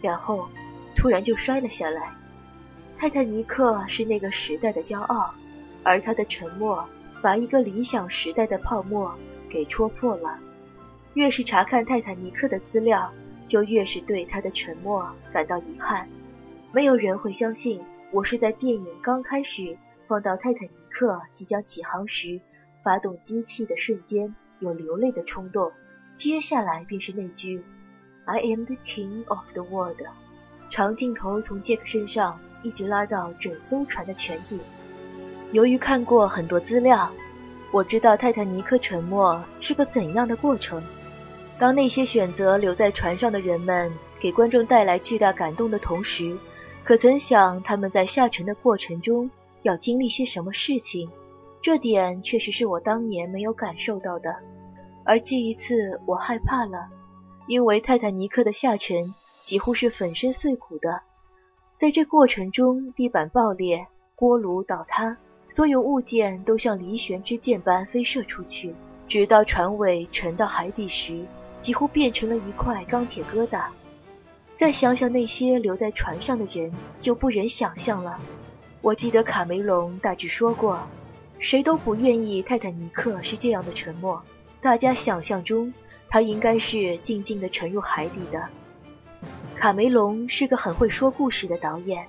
[0.00, 0.48] 然后
[0.94, 2.14] 突然就摔了下来。
[2.96, 5.34] 泰坦尼克是那个时代的骄傲，
[5.82, 6.88] 而他的沉没
[7.20, 9.12] 把一个理想时代的泡沫
[9.50, 10.38] 给戳破了。
[11.14, 13.12] 越是查看泰坦尼克的资料，
[13.48, 16.08] 就越是对他的沉没感到遗憾。
[16.70, 17.82] 没有人会相信，
[18.12, 22.40] 我是在电影刚开始放到泰坦尼克即将起航时，
[22.82, 24.34] 发动机器的瞬间。
[24.58, 25.72] 有流泪的冲动，
[26.14, 27.64] 接下来便是那句
[28.26, 29.96] “I am the king of the world”。
[30.70, 34.60] 长镜头从杰克身上一直拉到整艘船的全景。
[35.50, 37.10] 由于看过很多资料，
[37.72, 40.80] 我知道泰坦尼克沉没是个怎样的过程。
[41.58, 46.38] 当那些选择留在船上的人们给观众带来巨大感动的同时，
[46.84, 49.28] 可曾想他们在下沉的过程中
[49.62, 51.10] 要经历些什么事情？
[51.62, 54.34] 这点确实是我当年没有感受到的。
[55.04, 56.88] 而这一次，我害怕了，
[57.46, 61.02] 因为泰坦尼克的下沉几乎是粉身碎骨的。
[61.76, 63.86] 在这过程中，地板爆裂，
[64.16, 65.16] 锅炉倒塌，
[65.48, 68.74] 所有物件都像离弦之箭般飞射出去，
[69.06, 71.24] 直到船尾沉到海底时，
[71.60, 73.66] 几乎变成了一块钢铁疙瘩。
[74.56, 78.18] 再想想那些留在船上的人，就不忍想象了。
[78.80, 80.80] 我记得卡梅隆大致说过，
[81.42, 84.22] 谁都不愿意泰坦尼克是这样的沉默。
[84.60, 85.74] 大家想象中，
[86.08, 88.46] 他应该是静静的沉入海底的。
[89.56, 92.06] 卡梅隆是个很会说故事的导演，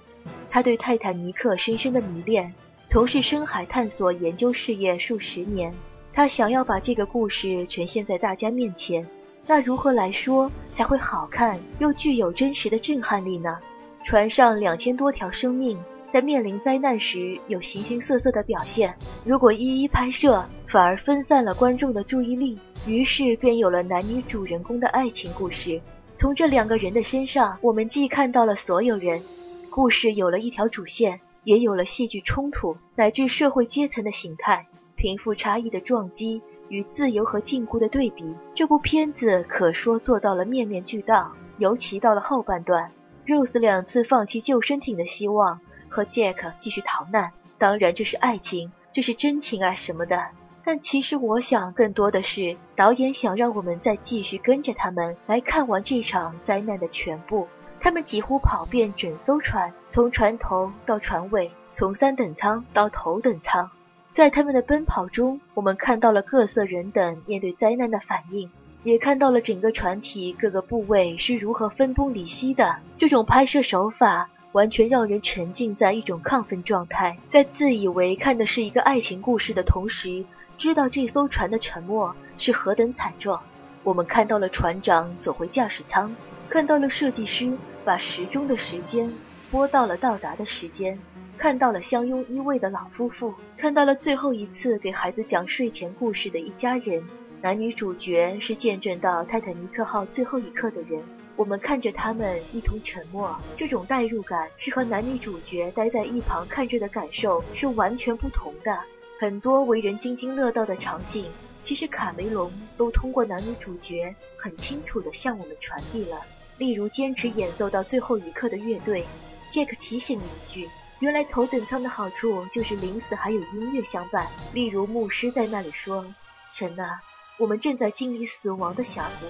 [0.51, 2.53] 他对泰坦尼克深深的迷恋，
[2.87, 5.73] 从事深海探索研究事业数十年。
[6.13, 9.07] 他想要把这个故事呈现在大家面前，
[9.47, 13.57] 那如何来说才会好看又具有真实的震撼力呢？
[14.03, 15.79] 船上两千多条生命。
[16.13, 18.95] 在面临灾难时，有形形色色的表现。
[19.25, 22.59] 如果一一拍摄，反而分散了观众的注意力。
[22.85, 25.81] 于是便有了男女主人公的爱情故事。
[26.15, 29.23] 从这两个人的身上，我们既看到了所有人，
[29.71, 38.35] 故事有了一条主线，也有了戏剧冲突乃至社会阶层的形态、贫富差异的撞击与自由和禁锢的对比。
[38.53, 41.31] 这部片子可说做到了面面俱到。
[41.57, 42.91] 尤其到了后半段
[43.25, 45.59] ，Rose 两次放弃救生艇的希望。
[45.93, 50.25] 和 Jack 继续逃难，当然这是爱情，这是真情啊什么的。
[50.63, 57.47] 但其实我想，更多的是导演想让我们再继续跟着他们来看完这场灾难的全部。
[57.79, 63.69] 他们几乎跑遍整艘船，从船头到船尾，从三等舱到头等舱。
[64.13, 68.49] 在他们的奔跑中，我们看到了各色人等面对灾难的反应，
[68.83, 72.77] 也看到了整个船体各个部位是如何分崩离析的。
[72.97, 74.29] 这种拍摄手法。
[74.53, 80.25] 完全让人沉浸在一种亢奋状态，在自以为看的是一个爱情故事的同时，
[80.57, 83.41] 知道这艘船的沉没是何等惨状。
[83.83, 86.15] 我们看到了船长走回驾驶舱，
[86.49, 89.11] 看到了设计师把时钟的时间
[89.49, 90.99] 拨到了到达的时间，
[91.37, 97.03] 看到了相拥依偎的老夫妇，看到了最后一次给孩子讲睡前故事的一家人。
[97.41, 101.01] 男女主角是见证到泰坦尼克号最后一刻的人。
[101.35, 108.79] 我们看着他们一同沉默，这种代入感是和男女主角待在一旁看着的感受是完全不同的。
[109.19, 111.25] 很多为人津津乐道的场景，
[111.63, 116.21] 其实卡梅隆都通过男女主角很清楚地向我们传递了。
[116.57, 119.05] 例如，坚持演奏到最后一刻的乐队，
[119.49, 120.69] 杰克提醒了一句
[120.99, 126.05] ：“原来头等舱的好处就是临死还有音乐相伴。”例如，牧师在那里说
[126.53, 127.01] ：“神啊，
[127.39, 129.25] 我们正在经历死亡的峡谷。”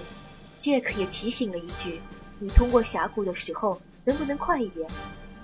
[0.64, 2.00] 杰克也提醒了一句
[2.40, 4.88] ：“你通过峡谷的时候，能不能快一点？”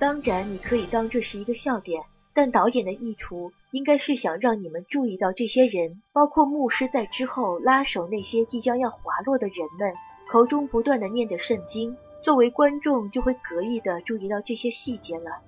[0.01, 9.93] 当然，你可以当这是一个笑点，但导演的意图应该是想让你们注意到这些人，包括牧师在之后拉手那些即将要滑落的人们，
[10.27, 11.99] 口中不断的念着圣经。
[12.23, 15.43] 作为观众，就会格意的注意到这些细节了。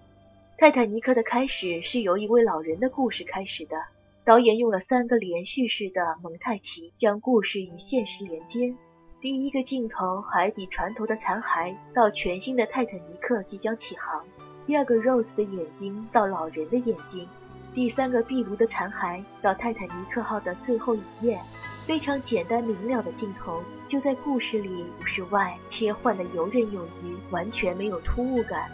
[0.58, 3.78] 泰坦尼克的开始是由一位老人的故事开始的，
[4.26, 8.74] 导演用了三个连续式的蒙太奇，将故事与现实连接。
[9.22, 14.20] 第一个镜头，海底船头的残骸到全新的泰坦尼克即将起航；
[14.66, 17.24] 第二个，Rose 的眼睛到老人的眼睛；
[17.72, 21.40] 第三个，壁炉的残骸到泰坦尼克号的最后一页。
[21.86, 28.68] 非常简单明了的镜头，就在故事里五十外切换的游刃有余，完全没有突兀感。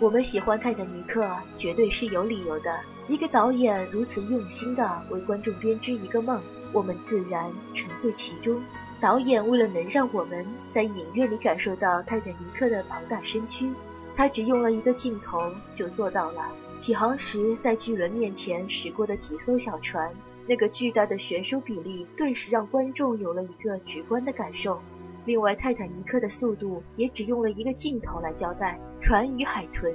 [0.00, 2.80] 我们喜欢泰坦尼克，绝对是有理由的。
[3.06, 8.60] 一个导演如此用心的为观众编织一个梦，我们自然沉醉其中。
[9.02, 13.68] 导演为了能让我们在影院里感受到泰坦尼克的庞大身躯，
[14.14, 16.52] 他只用了一个镜头就做到了。
[16.78, 20.14] 起航时在巨轮面前驶过的几艘小船，
[20.46, 24.80] 那个巨大的悬殊比例顿时让观众有了一个直观的感受。
[25.24, 29.92] 另外，泰坦尼克的速度也只用了一个镜头来交代船与海豚。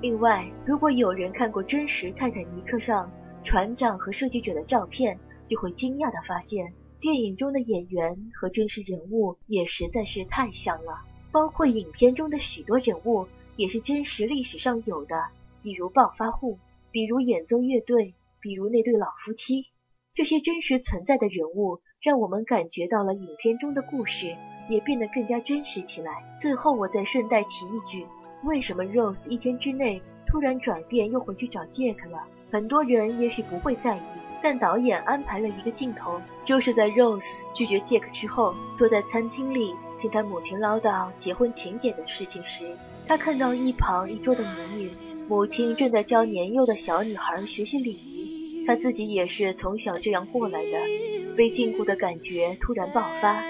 [0.00, 3.08] 另外，如果有人看过真实泰坦尼克上
[3.44, 5.16] 船长和设计者的照片，
[5.46, 6.72] 就会惊讶地发现。
[7.00, 15.26] 电影中的演员和真实人物也实在是太像了，包括影片中的许多人物也是真实历史上有的，
[15.62, 16.58] 比如暴发户，
[16.90, 19.66] 比如演奏乐队，比如那对老夫妻。
[20.12, 24.36] 这些真实存在的人物，让我们感觉到了影片中的故事
[24.68, 26.36] 也变得更加真实起来。
[26.40, 28.08] 最后，我再顺带提一句，
[28.42, 32.24] 为什么 Rose 一天之内突然转变，又回去找 Jack 了？
[32.50, 34.27] 很多人也许不会在意。
[34.42, 44.92] 但导演安排了一个镜头，就是在 Rose 拒绝 Jack 之后，坐在餐厅里听他母亲唠叨结婚请柬的事情时，他看到一旁一桌的母女，
[45.28, 53.42] 母亲正在教年幼的小女孩学习礼仪，他自己也是从小这样过来的，被禁锢的感觉突然爆发，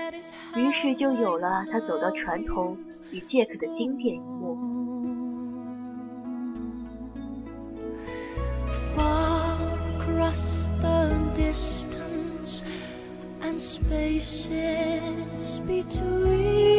[0.56, 2.76] 于是就有了他走到船头
[3.10, 4.67] 与 Jack 的经典一幕。
[14.08, 16.77] places between.